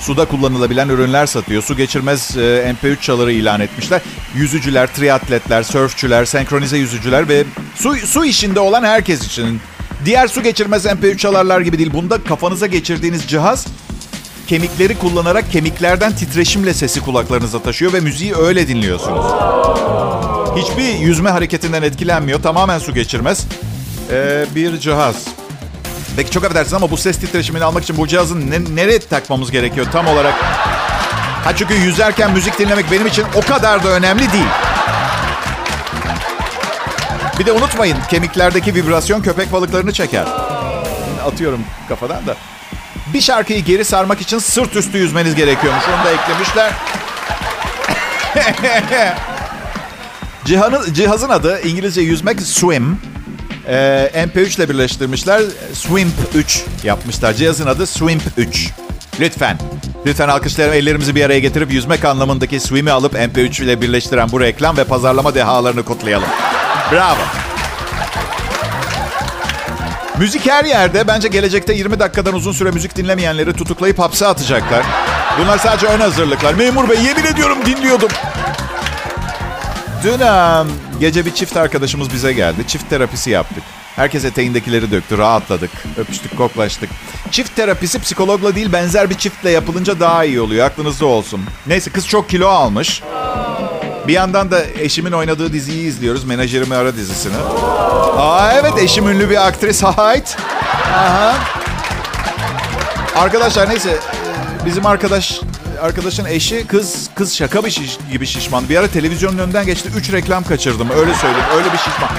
Suda 0.00 0.24
kullanılabilen 0.24 0.88
ürünler 0.88 1.26
satıyor. 1.26 1.62
Su 1.62 1.76
geçirmez 1.76 2.36
e, 2.36 2.40
MP3 2.82 3.00
çaları 3.00 3.32
ilan 3.32 3.60
etmişler. 3.60 4.00
Yüzücüler, 4.34 4.94
triatletler, 4.94 5.62
sörfçüler, 5.62 6.24
senkronize 6.24 6.76
yüzücüler 6.76 7.28
ve 7.28 7.44
su, 7.74 7.96
su 7.96 8.24
işinde 8.24 8.60
olan 8.60 8.84
herkes 8.84 9.26
için. 9.26 9.60
Diğer 10.04 10.28
su 10.28 10.42
geçirmez 10.42 10.86
MP3 10.86 11.16
çalarlar 11.16 11.60
gibi 11.60 11.78
değil. 11.78 11.92
Bunda 11.92 12.24
kafanıza 12.24 12.66
geçirdiğiniz 12.66 13.26
cihaz 13.26 13.66
kemikleri 14.46 14.98
kullanarak 14.98 15.52
kemiklerden 15.52 16.12
titreşimle 16.12 16.74
sesi 16.74 17.00
kulaklarınıza 17.00 17.62
taşıyor 17.62 17.92
ve 17.92 18.00
müziği 18.00 18.34
öyle 18.34 18.68
dinliyorsunuz. 18.68 19.24
Hiçbir 20.56 20.98
yüzme 20.98 21.30
hareketinden 21.30 21.82
etkilenmiyor. 21.82 22.42
Tamamen 22.42 22.78
su 22.78 22.94
geçirmez. 22.94 23.46
Ee, 24.10 24.46
bir 24.54 24.78
cihaz. 24.78 25.39
Peki 26.16 26.30
çok 26.30 26.44
affedersiniz 26.44 26.74
ama 26.74 26.90
bu 26.90 26.96
ses 26.96 27.18
titreşimini 27.18 27.64
almak 27.64 27.82
için 27.82 27.96
bu 27.96 28.08
cihazın 28.08 28.50
ne, 28.50 28.76
nereye 28.76 28.98
takmamız 28.98 29.50
gerekiyor 29.50 29.86
tam 29.92 30.06
olarak? 30.06 30.34
Ha 31.44 31.56
çünkü 31.56 31.74
yüzerken 31.74 32.32
müzik 32.32 32.58
dinlemek 32.58 32.90
benim 32.90 33.06
için 33.06 33.24
o 33.34 33.40
kadar 33.40 33.84
da 33.84 33.88
önemli 33.88 34.32
değil. 34.32 34.46
Bir 37.38 37.46
de 37.46 37.52
unutmayın 37.52 37.96
kemiklerdeki 38.10 38.74
vibrasyon 38.74 39.22
köpek 39.22 39.52
balıklarını 39.52 39.92
çeker. 39.92 40.26
Atıyorum 41.26 41.60
kafadan 41.88 42.26
da. 42.26 42.36
Bir 43.14 43.20
şarkıyı 43.20 43.64
geri 43.64 43.84
sarmak 43.84 44.20
için 44.20 44.38
sırt 44.38 44.76
üstü 44.76 44.98
yüzmeniz 44.98 45.34
gerekiyormuş. 45.34 45.84
Onu 45.88 46.04
da 46.04 46.10
eklemişler. 46.10 46.72
Cihanı, 50.44 50.94
cihazın 50.94 51.28
adı 51.28 51.60
İngilizce 51.60 52.00
yüzmek 52.00 52.42
swim. 52.42 52.98
Ee, 53.68 54.10
MP3 54.14 54.56
ile 54.56 54.68
birleştirmişler. 54.68 55.42
Swimp 55.74 56.12
3 56.34 56.64
yapmışlar. 56.84 57.34
Cihazın 57.34 57.66
adı 57.66 57.86
Swimp 57.86 58.22
3. 58.36 58.70
Lütfen. 59.20 59.58
Lütfen 60.06 60.28
alkışlayalım 60.28 60.76
ellerimizi 60.76 61.14
bir 61.14 61.24
araya 61.24 61.40
getirip 61.40 61.72
yüzmek 61.72 62.04
anlamındaki 62.04 62.60
swim'i 62.60 62.90
alıp 62.90 63.14
MP3 63.14 63.64
ile 63.64 63.80
birleştiren 63.80 64.28
bu 64.32 64.40
reklam 64.40 64.76
ve 64.76 64.84
pazarlama 64.84 65.34
dehalarını 65.34 65.82
kutlayalım. 65.82 66.28
Bravo. 66.92 67.20
Müzik 70.18 70.50
her 70.50 70.64
yerde. 70.64 71.08
Bence 71.08 71.28
gelecekte 71.28 71.74
20 71.74 71.98
dakikadan 71.98 72.34
uzun 72.34 72.52
süre 72.52 72.70
müzik 72.70 72.96
dinlemeyenleri 72.96 73.52
tutuklayıp 73.52 73.98
hapse 73.98 74.26
atacaklar. 74.26 74.86
Bunlar 75.40 75.58
sadece 75.58 75.86
ön 75.86 76.00
hazırlıklar. 76.00 76.54
Memur 76.54 76.88
bey 76.88 76.96
yemin 77.04 77.24
ediyorum 77.24 77.58
dinliyordum. 77.66 78.08
Dün 80.04 80.20
gece 81.00 81.26
bir 81.26 81.34
çift 81.34 81.56
arkadaşımız 81.56 82.12
bize 82.12 82.32
geldi. 82.32 82.66
Çift 82.66 82.90
terapisi 82.90 83.30
yaptık. 83.30 83.62
Herkes 83.96 84.24
eteğindekileri 84.24 84.90
döktü, 84.90 85.18
rahatladık, 85.18 85.70
öpüştük, 85.96 86.36
koklaştık. 86.36 86.90
Çift 87.30 87.56
terapisi 87.56 88.00
psikologla 88.00 88.54
değil 88.54 88.72
benzer 88.72 89.10
bir 89.10 89.14
çiftle 89.14 89.50
yapılınca 89.50 90.00
daha 90.00 90.24
iyi 90.24 90.40
oluyor. 90.40 90.66
Aklınızda 90.66 91.06
olsun. 91.06 91.40
Neyse 91.66 91.90
kız 91.90 92.08
çok 92.08 92.28
kilo 92.28 92.48
almış. 92.48 93.02
Bir 94.08 94.12
yandan 94.12 94.50
da 94.50 94.64
eşimin 94.78 95.12
oynadığı 95.12 95.52
diziyi 95.52 95.88
izliyoruz. 95.88 96.24
Menajerimi 96.24 96.74
Ara 96.74 96.96
dizisini. 96.96 97.36
Aa 98.16 98.52
evet 98.52 98.72
eşim 98.78 99.08
ünlü 99.08 99.30
bir 99.30 99.46
aktris. 99.46 99.82
Hayt. 99.96 100.36
Aha. 100.94 101.34
Arkadaşlar 103.16 103.68
neyse 103.68 103.98
bizim 104.66 104.86
arkadaş 104.86 105.40
arkadaşın 105.80 106.24
eşi 106.24 106.66
kız 106.66 107.10
kız 107.14 107.34
şaka 107.34 107.64
bir 107.64 107.70
şiş, 107.70 107.98
gibi 108.12 108.26
şişman. 108.26 108.68
Bir 108.68 108.76
ara 108.76 108.88
televizyonun 108.88 109.38
önünden 109.38 109.66
geçti. 109.66 109.90
Üç 109.96 110.12
reklam 110.12 110.44
kaçırdım. 110.44 110.90
Öyle 110.90 111.14
söyleyeyim. 111.14 111.46
Öyle 111.56 111.72
bir 111.72 111.78
şişman. 111.78 112.10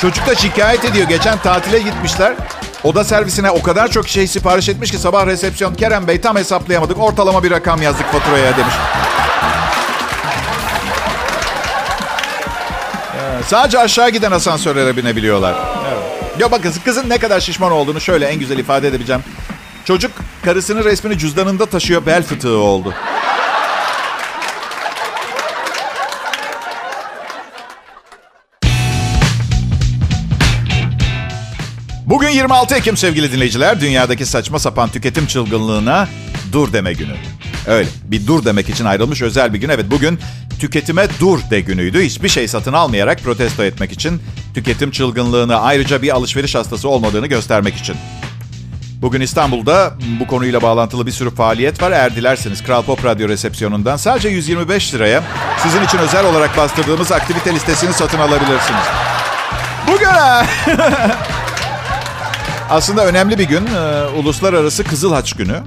Çocuk 0.00 0.26
da 0.26 0.34
şikayet 0.34 0.84
ediyor. 0.84 1.08
Geçen 1.08 1.38
tatile 1.38 1.78
gitmişler. 1.78 2.34
Oda 2.84 3.04
servisine 3.04 3.50
o 3.50 3.62
kadar 3.62 3.88
çok 3.88 4.08
şey 4.08 4.26
sipariş 4.26 4.68
etmiş 4.68 4.90
ki 4.90 4.98
sabah 4.98 5.26
resepsiyon 5.26 5.74
Kerem 5.74 6.08
Bey 6.08 6.20
tam 6.20 6.36
hesaplayamadık. 6.36 6.98
Ortalama 6.98 7.42
bir 7.42 7.50
rakam 7.50 7.82
yazdık 7.82 8.12
faturaya 8.12 8.56
demiş. 8.56 8.74
Sadece 13.46 13.78
aşağı 13.78 14.10
giden 14.10 14.32
asansörlere 14.32 14.96
binebiliyorlar. 14.96 15.54
Evet. 15.88 16.02
Ya 16.38 16.50
bakın 16.50 16.72
kızın 16.84 17.08
ne 17.08 17.18
kadar 17.18 17.40
şişman 17.40 17.72
olduğunu 17.72 18.00
şöyle 18.00 18.26
en 18.26 18.38
güzel 18.38 18.58
ifade 18.58 18.88
edebileceğim. 18.88 19.22
Çocuk 19.84 20.12
karısının 20.44 20.84
resmini 20.84 21.18
cüzdanında 21.18 21.66
taşıyor 21.66 22.06
bel 22.06 22.22
fıtığı 22.22 22.56
oldu. 22.56 22.94
Bugün 32.06 32.28
26 32.28 32.74
Ekim 32.74 32.96
sevgili 32.96 33.32
dinleyiciler. 33.32 33.80
Dünyadaki 33.80 34.26
saçma 34.26 34.58
sapan 34.58 34.88
tüketim 34.88 35.26
çılgınlığına 35.26 36.08
dur 36.52 36.72
deme 36.72 36.92
günü. 36.92 37.14
Öyle 37.66 37.88
bir 38.04 38.26
dur 38.26 38.44
demek 38.44 38.68
için 38.68 38.84
ayrılmış 38.84 39.22
özel 39.22 39.54
bir 39.54 39.58
gün. 39.58 39.68
Evet 39.68 39.86
bugün 39.90 40.18
tüketime 40.60 41.06
dur 41.20 41.38
de 41.50 41.60
günüydü. 41.60 42.02
Hiçbir 42.02 42.28
şey 42.28 42.48
satın 42.48 42.72
almayarak 42.72 43.20
protesto 43.20 43.64
etmek 43.64 43.92
için. 43.92 44.22
Tüketim 44.54 44.90
çılgınlığını 44.90 45.60
ayrıca 45.60 46.02
bir 46.02 46.16
alışveriş 46.16 46.54
hastası 46.54 46.88
olmadığını 46.88 47.26
göstermek 47.26 47.76
için. 47.76 47.96
Bugün 49.04 49.20
İstanbul'da 49.20 49.94
bu 50.20 50.26
konuyla 50.26 50.62
bağlantılı 50.62 51.06
bir 51.06 51.10
sürü 51.10 51.30
faaliyet 51.30 51.82
var. 51.82 51.92
Eğer 51.92 52.16
dilerseniz 52.16 52.62
Kral 52.62 52.82
Pop 52.82 53.04
Radyo 53.04 53.28
resepsiyonundan 53.28 53.96
sadece 53.96 54.28
125 54.28 54.94
liraya 54.94 55.22
sizin 55.62 55.84
için 55.84 55.98
özel 55.98 56.26
olarak 56.26 56.56
bastırdığımız 56.56 57.12
aktivite 57.12 57.54
listesini 57.54 57.92
satın 57.92 58.18
alabilirsiniz. 58.18 58.84
Bugün 59.88 60.08
aslında 62.70 63.06
önemli 63.06 63.38
bir 63.38 63.48
gün. 63.48 63.68
Uluslararası 64.18 64.84
Kızıl 64.84 65.12
Haç 65.12 65.32
Günü. 65.32 65.62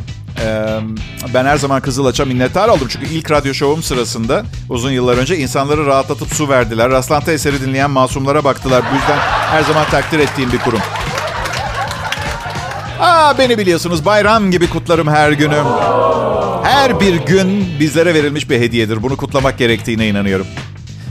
Ben 1.33 1.45
her 1.45 1.57
zaman 1.57 1.81
Kızıl 1.81 2.05
Haç'a 2.05 2.25
minnettar 2.25 2.69
oldum. 2.69 2.87
Çünkü 2.89 3.05
ilk 3.05 3.31
radyo 3.31 3.53
şovum 3.53 3.83
sırasında 3.83 4.43
uzun 4.69 4.91
yıllar 4.91 5.17
önce 5.17 5.37
insanları 5.37 5.85
rahatlatıp 5.85 6.33
su 6.33 6.49
verdiler. 6.49 6.89
Rastlantı 6.89 7.31
eseri 7.31 7.61
dinleyen 7.61 7.91
masumlara 7.91 8.43
baktılar. 8.43 8.83
Bu 8.91 8.95
yüzden 8.95 9.17
her 9.51 9.63
zaman 9.63 9.85
takdir 9.85 10.19
ettiğim 10.19 10.51
bir 10.51 10.59
kurum. 10.59 10.81
Aa, 12.99 13.37
beni 13.37 13.57
biliyorsunuz 13.57 14.05
bayram 14.05 14.51
gibi 14.51 14.69
kutlarım 14.69 15.07
her 15.07 15.31
günüm. 15.31 15.65
Her 16.63 16.99
bir 16.99 17.13
gün 17.15 17.65
bizlere 17.79 18.13
verilmiş 18.13 18.49
bir 18.49 18.59
hediyedir. 18.59 19.03
Bunu 19.03 19.17
kutlamak 19.17 19.57
gerektiğine 19.57 20.07
inanıyorum. 20.07 20.47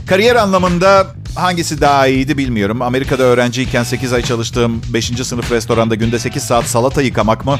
Kariyer 0.07 0.35
anlamında 0.35 1.07
hangisi 1.35 1.81
daha 1.81 2.07
iyiydi 2.07 2.37
bilmiyorum. 2.37 2.81
Amerika'da 2.81 3.23
öğrenciyken 3.23 3.83
8 3.83 4.13
ay 4.13 4.21
çalıştığım 4.21 4.81
5. 4.93 5.05
sınıf 5.05 5.51
restoranda 5.51 5.95
günde 5.95 6.19
8 6.19 6.43
saat 6.43 6.65
salata 6.65 7.01
yıkamak 7.01 7.45
mı? 7.45 7.59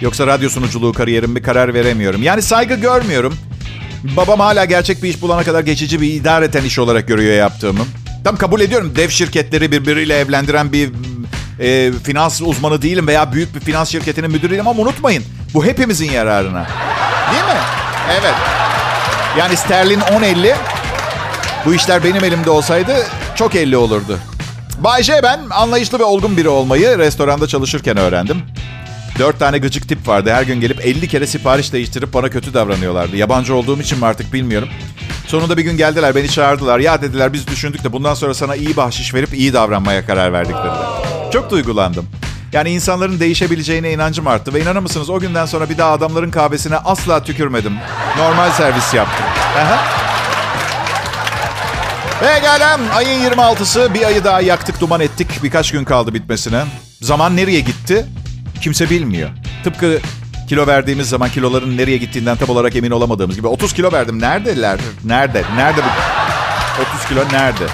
Yoksa 0.00 0.26
radyo 0.26 0.48
sunuculuğu 0.48 0.92
kariyerim 0.92 1.30
mi 1.30 1.42
karar 1.42 1.74
veremiyorum. 1.74 2.22
Yani 2.22 2.42
saygı 2.42 2.74
görmüyorum. 2.74 3.34
Babam 4.16 4.40
hala 4.40 4.64
gerçek 4.64 5.02
bir 5.02 5.08
iş 5.08 5.22
bulana 5.22 5.42
kadar 5.44 5.60
geçici 5.60 6.00
bir 6.00 6.12
idareten 6.12 6.64
iş 6.64 6.78
olarak 6.78 7.08
görüyor 7.08 7.34
yaptığımı. 7.34 7.84
Tam 8.24 8.36
kabul 8.36 8.60
ediyorum 8.60 8.92
dev 8.96 9.08
şirketleri 9.08 9.72
birbiriyle 9.72 10.14
evlendiren 10.18 10.72
bir 10.72 10.90
e, 11.62 11.92
finans 12.04 12.42
uzmanı 12.42 12.82
değilim 12.82 13.06
veya 13.06 13.32
büyük 13.32 13.54
bir 13.54 13.60
finans 13.60 13.88
şirketinin 13.88 14.30
müdürüyüm 14.30 14.68
ama 14.68 14.82
unutmayın 14.82 15.24
bu 15.54 15.64
hepimizin 15.64 16.10
yararına. 16.10 16.66
Değil 17.32 17.44
mi? 17.44 17.60
Evet. 18.20 18.34
Yani 19.38 19.56
sterlin 19.56 20.00
10.50 20.00 20.54
bu 21.66 21.74
işler 21.74 22.04
benim 22.04 22.24
elimde 22.24 22.50
olsaydı 22.50 22.92
çok 23.34 23.54
50 23.54 23.76
olurdu. 23.76 24.18
Bay 24.78 25.02
J 25.02 25.22
ben 25.22 25.40
anlayışlı 25.50 25.98
ve 25.98 26.04
olgun 26.04 26.36
biri 26.36 26.48
olmayı 26.48 26.98
restoranda 26.98 27.46
çalışırken 27.46 27.96
öğrendim. 27.96 28.42
Dört 29.18 29.38
tane 29.38 29.58
gıcık 29.58 29.88
tip 29.88 30.08
vardı. 30.08 30.32
Her 30.32 30.42
gün 30.42 30.60
gelip 30.60 30.86
50 30.86 31.08
kere 31.08 31.26
sipariş 31.26 31.72
değiştirip 31.72 32.14
bana 32.14 32.28
kötü 32.28 32.54
davranıyorlardı. 32.54 33.16
Yabancı 33.16 33.54
olduğum 33.54 33.80
için 33.80 33.98
mi 33.98 34.06
artık 34.06 34.32
bilmiyorum. 34.32 34.68
Sonunda 35.26 35.56
bir 35.56 35.62
gün 35.62 35.76
geldiler 35.76 36.14
beni 36.14 36.28
çağırdılar. 36.28 36.78
Ya 36.78 37.02
dediler 37.02 37.32
biz 37.32 37.46
düşündük 37.46 37.84
de 37.84 37.92
bundan 37.92 38.14
sonra 38.14 38.34
sana 38.34 38.56
iyi 38.56 38.76
bahşiş 38.76 39.14
verip 39.14 39.34
iyi 39.34 39.52
davranmaya 39.52 40.06
karar 40.06 40.32
verdik 40.32 40.56
dediler. 40.56 41.11
Çok 41.32 41.50
duygulandım. 41.50 42.06
Yani 42.52 42.70
insanların 42.70 43.20
değişebileceğine 43.20 43.92
inancım 43.92 44.26
arttı. 44.26 44.54
Ve 44.54 44.60
inanır 44.62 44.80
mısınız 44.80 45.10
o 45.10 45.18
günden 45.20 45.46
sonra 45.46 45.68
bir 45.70 45.78
daha 45.78 45.92
adamların 45.92 46.30
kahvesine 46.30 46.76
asla 46.76 47.22
tükürmedim. 47.22 47.72
Normal 48.18 48.50
servis 48.50 48.94
yaptım. 48.94 49.26
Aha. 49.58 50.02
Gelem 52.42 52.80
ayın 52.94 53.30
26'sı 53.30 53.94
bir 53.94 54.06
ayı 54.06 54.24
daha 54.24 54.40
yaktık 54.40 54.80
duman 54.80 55.00
ettik. 55.00 55.28
Birkaç 55.42 55.72
gün 55.72 55.84
kaldı 55.84 56.14
bitmesine. 56.14 56.64
Zaman 57.00 57.36
nereye 57.36 57.60
gitti? 57.60 58.06
Kimse 58.60 58.90
bilmiyor. 58.90 59.30
Tıpkı 59.64 59.98
kilo 60.48 60.66
verdiğimiz 60.66 61.08
zaman 61.08 61.30
kiloların 61.30 61.76
nereye 61.76 61.96
gittiğinden 61.96 62.36
tam 62.36 62.48
olarak 62.48 62.76
emin 62.76 62.90
olamadığımız 62.90 63.36
gibi. 63.36 63.46
30 63.46 63.72
kilo 63.72 63.92
verdim. 63.92 64.20
Neredeler? 64.20 64.78
Nerede? 65.04 65.42
Nerede 65.56 65.80
bu? 65.82 66.82
30 66.96 67.08
kilo 67.08 67.20
nerede? 67.32 67.64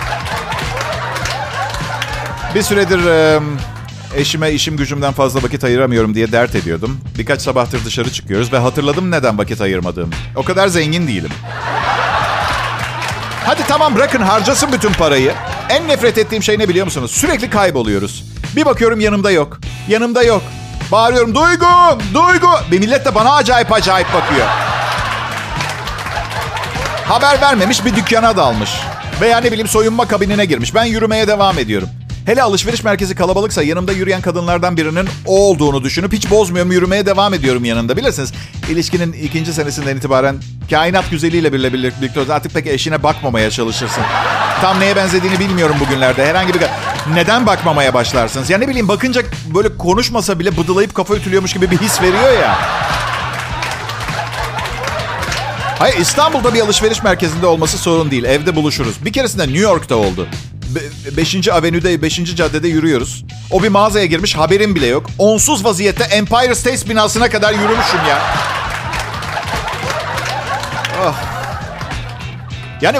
Bir 2.54 2.62
süredir 2.62 3.06
e, 3.06 3.40
eşime 4.16 4.50
işim 4.50 4.76
gücümden 4.76 5.12
fazla 5.12 5.42
vakit 5.42 5.64
ayıramıyorum 5.64 6.14
diye 6.14 6.32
dert 6.32 6.54
ediyordum. 6.54 7.00
Birkaç 7.18 7.42
sabahtır 7.42 7.84
dışarı 7.84 8.12
çıkıyoruz 8.12 8.52
ve 8.52 8.58
hatırladım 8.58 9.10
neden 9.10 9.38
vakit 9.38 9.60
ayırmadığımı. 9.60 10.12
O 10.36 10.42
kadar 10.42 10.68
zengin 10.68 11.08
değilim. 11.08 11.30
Hadi 13.46 13.62
tamam 13.68 13.94
bırakın 13.94 14.22
harcasın 14.22 14.72
bütün 14.72 14.92
parayı. 14.92 15.32
En 15.68 15.88
nefret 15.88 16.18
ettiğim 16.18 16.42
şey 16.42 16.58
ne 16.58 16.68
biliyor 16.68 16.84
musunuz? 16.84 17.10
Sürekli 17.10 17.50
kayboluyoruz. 17.50 18.24
Bir 18.56 18.64
bakıyorum 18.64 19.00
yanımda 19.00 19.30
yok. 19.30 19.58
Yanımda 19.88 20.22
yok. 20.22 20.42
Bağırıyorum 20.92 21.34
Duygu, 21.34 21.66
Duygu. 22.14 22.48
Bir 22.70 22.80
millet 22.80 23.04
de 23.04 23.14
bana 23.14 23.34
acayip 23.34 23.72
acayip 23.72 24.08
bakıyor. 24.14 24.46
Haber 27.04 27.40
vermemiş 27.40 27.84
bir 27.84 27.96
dükkana 27.96 28.36
dalmış. 28.36 28.70
Veya 29.20 29.38
ne 29.40 29.46
bileyim 29.46 29.68
soyunma 29.68 30.08
kabinine 30.08 30.44
girmiş. 30.44 30.74
Ben 30.74 30.84
yürümeye 30.84 31.28
devam 31.28 31.58
ediyorum. 31.58 31.88
Hele 32.28 32.42
alışveriş 32.42 32.84
merkezi 32.84 33.14
kalabalıksa 33.14 33.62
yanımda 33.62 33.92
yürüyen 33.92 34.20
kadınlardan 34.20 34.76
birinin 34.76 35.08
o 35.26 35.48
olduğunu 35.48 35.84
düşünüp 35.84 36.12
hiç 36.12 36.30
bozmuyorum 36.30 36.72
yürümeye 36.72 37.06
devam 37.06 37.34
ediyorum 37.34 37.64
yanında. 37.64 37.96
Bilirsiniz 37.96 38.32
ilişkinin 38.68 39.12
ikinci 39.12 39.52
senesinden 39.52 39.96
itibaren 39.96 40.36
kainat 40.70 41.10
güzeliyle 41.10 41.52
birlikte 41.52 42.32
artık 42.32 42.54
pek 42.54 42.66
eşine 42.66 43.02
bakmamaya 43.02 43.50
çalışırsın. 43.50 44.02
Tam 44.60 44.80
neye 44.80 44.96
benzediğini 44.96 45.38
bilmiyorum 45.38 45.76
bugünlerde. 45.80 46.26
Herhangi 46.26 46.54
bir... 46.54 46.60
Neden 47.14 47.46
bakmamaya 47.46 47.94
başlarsınız? 47.94 48.50
Ya 48.50 48.58
ne 48.58 48.68
bileyim 48.68 48.88
bakınca 48.88 49.22
böyle 49.54 49.76
konuşmasa 49.76 50.38
bile 50.38 50.56
bıdılayıp 50.56 50.94
kafa 50.94 51.16
ütülüyormuş 51.16 51.52
gibi 51.52 51.70
bir 51.70 51.78
his 51.78 52.02
veriyor 52.02 52.32
ya. 52.42 52.58
Hayır 55.78 55.96
İstanbul'da 55.96 56.54
bir 56.54 56.60
alışveriş 56.60 57.02
merkezinde 57.02 57.46
olması 57.46 57.78
sorun 57.78 58.10
değil. 58.10 58.24
Evde 58.24 58.56
buluşuruz. 58.56 59.04
Bir 59.04 59.12
keresinde 59.12 59.42
New 59.42 59.58
York'ta 59.58 59.96
oldu. 59.96 60.26
5. 61.16 61.48
Avenü'de 61.48 62.02
5. 62.02 62.36
caddede 62.36 62.68
yürüyoruz. 62.68 63.24
O 63.50 63.62
bir 63.62 63.68
mağazaya 63.68 64.06
girmiş 64.06 64.36
haberim 64.36 64.74
bile 64.74 64.86
yok. 64.86 65.06
Onsuz 65.18 65.64
vaziyette 65.64 66.04
Empire 66.04 66.54
State 66.54 66.88
binasına 66.88 67.30
kadar 67.30 67.52
yürümüşüm 67.52 68.00
ya. 68.08 68.18
Oh. 71.04 71.14
Yani 72.80 72.98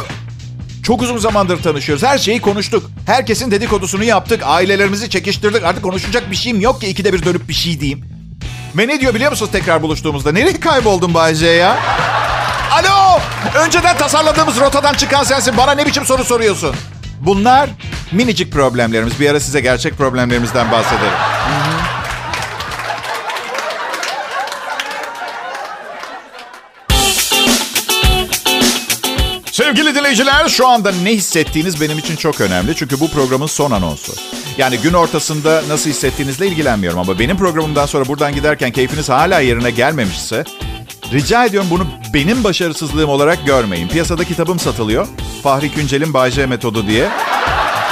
çok 0.83 1.03
uzun 1.03 1.19
zamandır 1.19 1.63
tanışıyoruz. 1.63 2.05
Her 2.05 2.19
şeyi 2.19 2.41
konuştuk. 2.41 2.91
Herkesin 3.07 3.51
dedikodusunu 3.51 4.05
yaptık. 4.05 4.43
Ailelerimizi 4.45 5.11
çekiştirdik. 5.11 5.65
Artık 5.65 5.83
konuşacak 5.83 6.31
bir 6.31 6.37
şeyim 6.37 6.61
yok 6.61 6.81
ki 6.81 6.87
ikide 6.87 7.13
bir 7.13 7.25
dönüp 7.25 7.49
bir 7.49 7.55
şey 7.55 7.81
diyeyim. 7.81 8.05
Ve 8.77 8.89
ne 8.89 9.01
diyor 9.01 9.15
biliyor 9.15 9.31
musunuz 9.31 9.53
tekrar 9.53 9.83
buluştuğumuzda? 9.83 10.33
Nereye 10.33 10.61
kayboldun 10.61 11.15
Bayce 11.15 11.47
ya? 11.47 11.79
Alo! 12.73 13.21
Önceden 13.65 13.97
tasarladığımız 13.97 14.61
rotadan 14.61 14.95
çıkan 14.95 15.25
sensin. 15.25 15.57
Bana 15.57 15.73
ne 15.73 15.87
biçim 15.87 16.07
soru 16.07 16.25
soruyorsun? 16.25 16.75
Bunlar 17.21 17.71
minicik 18.13 18.53
problemlerimiz. 18.53 19.21
Bir 19.21 19.31
ara 19.31 19.41
size 19.41 19.61
gerçek 19.61 19.97
problemlerimizden 19.99 20.73
bahsederim. 20.73 21.19
Sevgili 29.53 29.95
dinleyiciler 29.95 30.49
şu 30.49 30.69
anda 30.69 30.93
ne 31.03 31.13
hissettiğiniz 31.13 31.81
benim 31.81 31.99
için 31.99 32.17
çok 32.17 32.41
önemli. 32.41 32.77
Çünkü 32.77 33.01
bu 33.01 33.11
programın 33.11 33.47
son 33.47 33.71
anonsu. 33.71 34.13
Yani 34.59 34.79
gün 34.79 34.93
ortasında 34.93 35.63
nasıl 35.69 35.91
hissettiğinizle 35.91 36.47
ilgilenmiyorum. 36.47 36.99
Ama 36.99 37.19
benim 37.19 37.37
programımdan 37.37 37.87
sonra 37.87 38.09
buradan 38.09 38.35
giderken 38.35 38.71
keyfiniz 38.71 39.09
hala 39.09 39.41
yerine 39.41 39.71
gelmemişse... 39.71 40.45
Rica 41.13 41.45
ediyorum 41.45 41.69
bunu 41.71 41.87
benim 42.15 42.45
başarısızlığım 42.45 43.11
olarak 43.11 43.47
görmeyin. 43.47 43.89
Piyasada 43.89 44.25
kitabım 44.25 44.59
satılıyor. 44.59 45.07
Fahri 45.43 45.73
Küncel'in 45.73 46.15
Bayce 46.15 46.47
metodu 46.47 46.87
diye. 46.87 47.09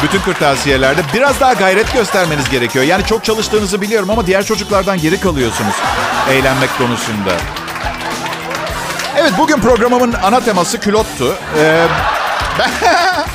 Bütün 0.03 0.21
kırtasiyelerde 0.21 1.01
biraz 1.15 1.41
daha 1.41 1.53
gayret 1.53 1.93
göstermeniz 1.95 2.51
gerekiyor. 2.51 2.85
Yani 2.85 3.05
çok 3.07 3.25
çalıştığınızı 3.25 3.81
biliyorum 3.81 4.11
ama 4.11 4.27
diğer 4.27 4.45
çocuklardan 4.45 4.99
geri 4.99 5.21
kalıyorsunuz 5.21 5.75
eğlenmek 6.31 6.79
konusunda. 6.79 7.33
Evet 9.17 9.33
bugün 9.39 9.57
programımın 9.57 10.13
ana 10.13 10.41
teması 10.41 10.81
külottu. 10.81 11.35
Ee, 11.59 11.87
ben... 12.59 12.71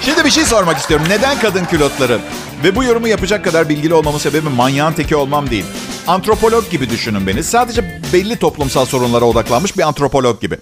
Şimdi 0.00 0.24
bir 0.24 0.30
şey 0.30 0.44
sormak 0.44 0.78
istiyorum. 0.78 1.06
Neden 1.08 1.38
kadın 1.38 1.64
külotları? 1.64 2.18
Ve 2.64 2.76
bu 2.76 2.84
yorumu 2.84 3.08
yapacak 3.08 3.44
kadar 3.44 3.68
bilgili 3.68 3.94
olmamın 3.94 4.18
sebebi 4.18 4.48
manyağın 4.48 4.92
teki 4.92 5.16
olmam 5.16 5.50
değil. 5.50 5.64
Antropolog 6.06 6.70
gibi 6.70 6.90
düşünün 6.90 7.26
beni. 7.26 7.42
Sadece 7.44 8.00
belli 8.12 8.36
toplumsal 8.36 8.84
sorunlara 8.84 9.24
odaklanmış 9.24 9.76
bir 9.76 9.82
antropolog 9.82 10.40
gibi. 10.40 10.56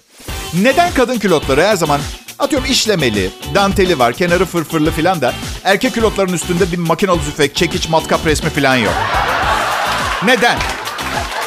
Neden 0.61 0.93
kadın 0.93 1.19
külotları 1.19 1.63
her 1.63 1.75
zaman 1.75 2.01
atıyorum 2.39 2.71
işlemeli, 2.71 3.29
danteli 3.55 3.99
var, 3.99 4.13
kenarı 4.13 4.45
fırfırlı 4.45 4.91
filan 4.91 5.21
da 5.21 5.33
erkek 5.63 5.93
külotların 5.93 6.33
üstünde 6.33 6.71
bir 6.71 6.77
makinalı 6.77 7.19
tüfek, 7.19 7.55
çekiç, 7.55 7.89
matkap 7.89 8.25
resmi 8.25 8.49
filan 8.49 8.75
yok. 8.75 8.93
Neden? 10.25 10.57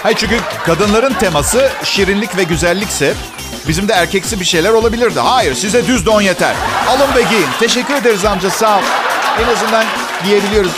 Hayır 0.02 0.16
çünkü 0.16 0.40
kadınların 0.66 1.14
teması 1.14 1.70
şirinlik 1.84 2.36
ve 2.36 2.42
güzellikse 2.42 3.14
bizim 3.68 3.88
de 3.88 3.92
erkeksi 3.92 4.40
bir 4.40 4.44
şeyler 4.44 4.70
olabilirdi. 4.70 5.20
Hayır 5.20 5.54
size 5.54 5.86
düz 5.86 6.06
don 6.06 6.20
yeter. 6.20 6.54
Alın 6.88 7.14
ve 7.14 7.22
giyin. 7.22 7.46
Teşekkür 7.60 7.94
ederiz 7.94 8.24
amca 8.24 8.50
sağ 8.50 8.78
ol. 8.78 8.82
En 9.42 9.52
azından 9.52 9.84
giyebiliyoruz. 10.24 10.72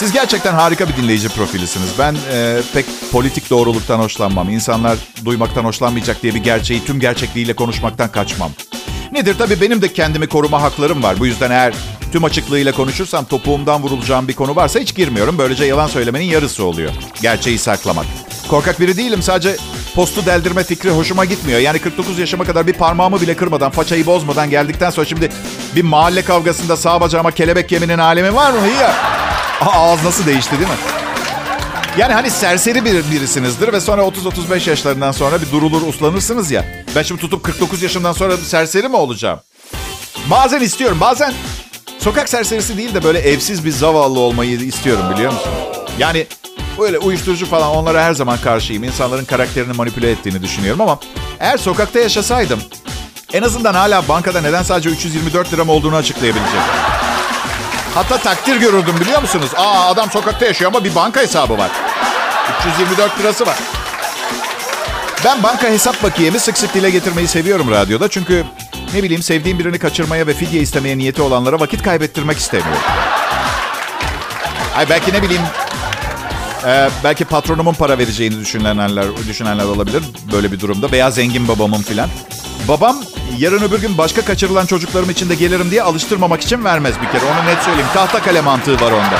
Siz 0.00 0.12
gerçekten 0.12 0.54
harika 0.54 0.88
bir 0.88 0.96
dinleyici 0.96 1.28
profilisiniz. 1.28 1.88
Ben 1.98 2.16
e, 2.32 2.60
pek 2.74 2.86
politik 3.12 3.50
doğruluktan 3.50 3.98
hoşlanmam. 3.98 4.48
İnsanlar 4.48 4.98
duymaktan 5.24 5.64
hoşlanmayacak 5.64 6.22
diye 6.22 6.34
bir 6.34 6.38
gerçeği 6.44 6.84
tüm 6.84 7.00
gerçekliğiyle 7.00 7.52
konuşmaktan 7.52 8.12
kaçmam. 8.12 8.50
Nedir? 9.12 9.34
Tabii 9.38 9.60
benim 9.60 9.82
de 9.82 9.92
kendimi 9.92 10.26
koruma 10.26 10.62
haklarım 10.62 11.02
var. 11.02 11.18
Bu 11.18 11.26
yüzden 11.26 11.50
eğer 11.50 11.74
tüm 12.12 12.24
açıklığıyla 12.24 12.72
konuşursam 12.72 13.24
topuğumdan 13.24 13.82
vurulacağım 13.82 14.28
bir 14.28 14.34
konu 14.34 14.56
varsa 14.56 14.80
hiç 14.80 14.94
girmiyorum. 14.94 15.38
Böylece 15.38 15.64
yalan 15.64 15.86
söylemenin 15.86 16.24
yarısı 16.24 16.64
oluyor. 16.64 16.90
Gerçeği 17.22 17.58
saklamak. 17.58 18.06
Korkak 18.48 18.80
biri 18.80 18.96
değilim. 18.96 19.22
Sadece 19.22 19.56
postu 19.94 20.26
deldirme 20.26 20.64
fikri 20.64 20.90
hoşuma 20.90 21.24
gitmiyor. 21.24 21.60
Yani 21.60 21.78
49 21.78 22.18
yaşıma 22.18 22.44
kadar 22.44 22.66
bir 22.66 22.72
parmağımı 22.72 23.20
bile 23.20 23.36
kırmadan, 23.36 23.70
façayı 23.70 24.06
bozmadan 24.06 24.50
geldikten 24.50 24.90
sonra 24.90 25.06
şimdi 25.06 25.28
bir 25.74 25.82
mahalle 25.82 26.22
kavgasında 26.22 26.76
sağ 26.76 27.00
bacağıma 27.00 27.30
kelebek 27.30 27.72
yeminin 27.72 27.98
alemi 27.98 28.34
var 28.34 28.50
mı? 28.50 28.58
Ya. 28.80 29.19
Ağız 29.60 30.04
nasıl 30.04 30.26
değişti 30.26 30.52
değil 30.52 30.70
mi? 30.70 30.76
Yani 31.98 32.12
hani 32.12 32.30
serseri 32.30 32.84
bir 32.84 33.10
birisinizdir 33.10 33.72
ve 33.72 33.80
sonra 33.80 34.02
30-35 34.02 34.70
yaşlarından 34.70 35.12
sonra 35.12 35.42
bir 35.42 35.50
durulur 35.52 35.82
uslanırsınız 35.82 36.50
ya. 36.50 36.64
Ben 36.96 37.02
şimdi 37.02 37.20
tutup 37.20 37.44
49 37.44 37.82
yaşımdan 37.82 38.12
sonra 38.12 38.36
serseri 38.36 38.88
mi 38.88 38.96
olacağım? 38.96 39.40
Bazen 40.30 40.60
istiyorum. 40.60 40.98
Bazen 41.00 41.34
sokak 41.98 42.28
serserisi 42.28 42.76
değil 42.76 42.94
de 42.94 43.04
böyle 43.04 43.18
evsiz 43.18 43.64
bir 43.64 43.70
zavallı 43.70 44.18
olmayı 44.18 44.60
istiyorum 44.60 45.04
biliyor 45.14 45.32
musun? 45.32 45.50
Yani 45.98 46.26
Böyle 46.78 46.98
uyuşturucu 46.98 47.46
falan 47.46 47.70
onlara 47.70 48.04
her 48.04 48.14
zaman 48.14 48.38
karşıyım. 48.38 48.84
İnsanların 48.84 49.24
karakterini 49.24 49.72
manipüle 49.72 50.10
ettiğini 50.10 50.42
düşünüyorum 50.42 50.80
ama 50.80 50.98
eğer 51.40 51.56
sokakta 51.56 51.98
yaşasaydım 51.98 52.60
en 53.32 53.42
azından 53.42 53.74
hala 53.74 54.08
bankada 54.08 54.40
neden 54.40 54.62
sadece 54.62 54.90
324 54.90 55.52
liram 55.52 55.68
olduğunu 55.68 55.96
açıklayabilecek. 55.96 56.60
Hatta 57.94 58.18
takdir 58.18 58.56
görürdüm 58.56 58.94
biliyor 59.00 59.22
musunuz? 59.22 59.50
Aa 59.56 59.86
adam 59.88 60.10
sokakta 60.10 60.46
yaşıyor 60.46 60.70
ama 60.74 60.84
bir 60.84 60.94
banka 60.94 61.20
hesabı 61.20 61.58
var. 61.58 61.70
324 62.60 63.20
lirası 63.20 63.46
var. 63.46 63.56
Ben 65.24 65.42
banka 65.42 65.68
hesap 65.68 66.02
bakiyemi 66.02 66.40
sık 66.40 66.58
sık 66.58 66.74
dile 66.74 66.90
getirmeyi 66.90 67.28
seviyorum 67.28 67.70
radyoda. 67.70 68.08
Çünkü 68.08 68.44
ne 68.94 69.02
bileyim 69.02 69.22
sevdiğim 69.22 69.58
birini 69.58 69.78
kaçırmaya 69.78 70.26
ve 70.26 70.34
fidye 70.34 70.60
istemeye 70.60 70.98
niyeti 70.98 71.22
olanlara 71.22 71.60
vakit 71.60 71.82
kaybettirmek 71.82 72.38
istemiyorum. 72.38 72.82
Ay 74.76 74.90
belki 74.90 75.12
ne 75.12 75.22
bileyim 75.22 75.42
ee, 76.66 76.88
belki 77.04 77.24
patronumun 77.24 77.74
para 77.74 77.98
vereceğini 77.98 78.40
düşünenler, 78.40 79.06
düşünenler 79.28 79.64
olabilir 79.64 80.02
böyle 80.32 80.52
bir 80.52 80.60
durumda. 80.60 80.92
Veya 80.92 81.10
zengin 81.10 81.48
babamın 81.48 81.82
filan. 81.82 82.08
Babam 82.68 83.02
yarın 83.38 83.62
öbür 83.62 83.80
gün 83.80 83.98
başka 83.98 84.24
kaçırılan 84.24 84.66
çocuklarım 84.66 85.10
için 85.10 85.30
de 85.30 85.34
gelirim 85.34 85.70
diye 85.70 85.82
alıştırmamak 85.82 86.40
için 86.40 86.64
vermez 86.64 86.94
bir 87.02 87.06
kere. 87.18 87.30
Onu 87.30 87.46
net 87.50 87.62
söyleyeyim. 87.62 87.88
Tahta 87.94 88.22
kale 88.22 88.40
mantığı 88.40 88.80
var 88.80 88.92
onda. 88.92 89.18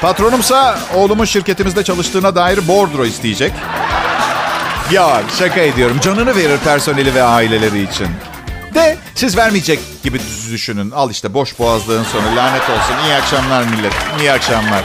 Patronumsa 0.00 0.78
oğlumun 0.94 1.24
şirketimizde 1.24 1.84
çalıştığına 1.84 2.34
dair 2.34 2.68
bordro 2.68 3.04
isteyecek. 3.04 3.52
Ya 4.90 5.22
şaka 5.38 5.60
ediyorum. 5.60 6.00
Canını 6.00 6.36
verir 6.36 6.58
personeli 6.58 7.14
ve 7.14 7.22
aileleri 7.22 7.82
için. 7.82 8.08
De 8.74 8.96
siz 9.14 9.36
vermeyecek 9.36 9.80
gibi 10.02 10.20
düşünün. 10.52 10.90
Al 10.90 11.10
işte 11.10 11.34
boş 11.34 11.58
boğazlığın 11.58 12.04
sonu. 12.04 12.36
Lanet 12.36 12.62
olsun. 12.62 12.94
İyi 13.06 13.14
akşamlar 13.14 13.64
millet. 13.64 13.92
İyi 14.20 14.32
akşamlar. 14.32 14.84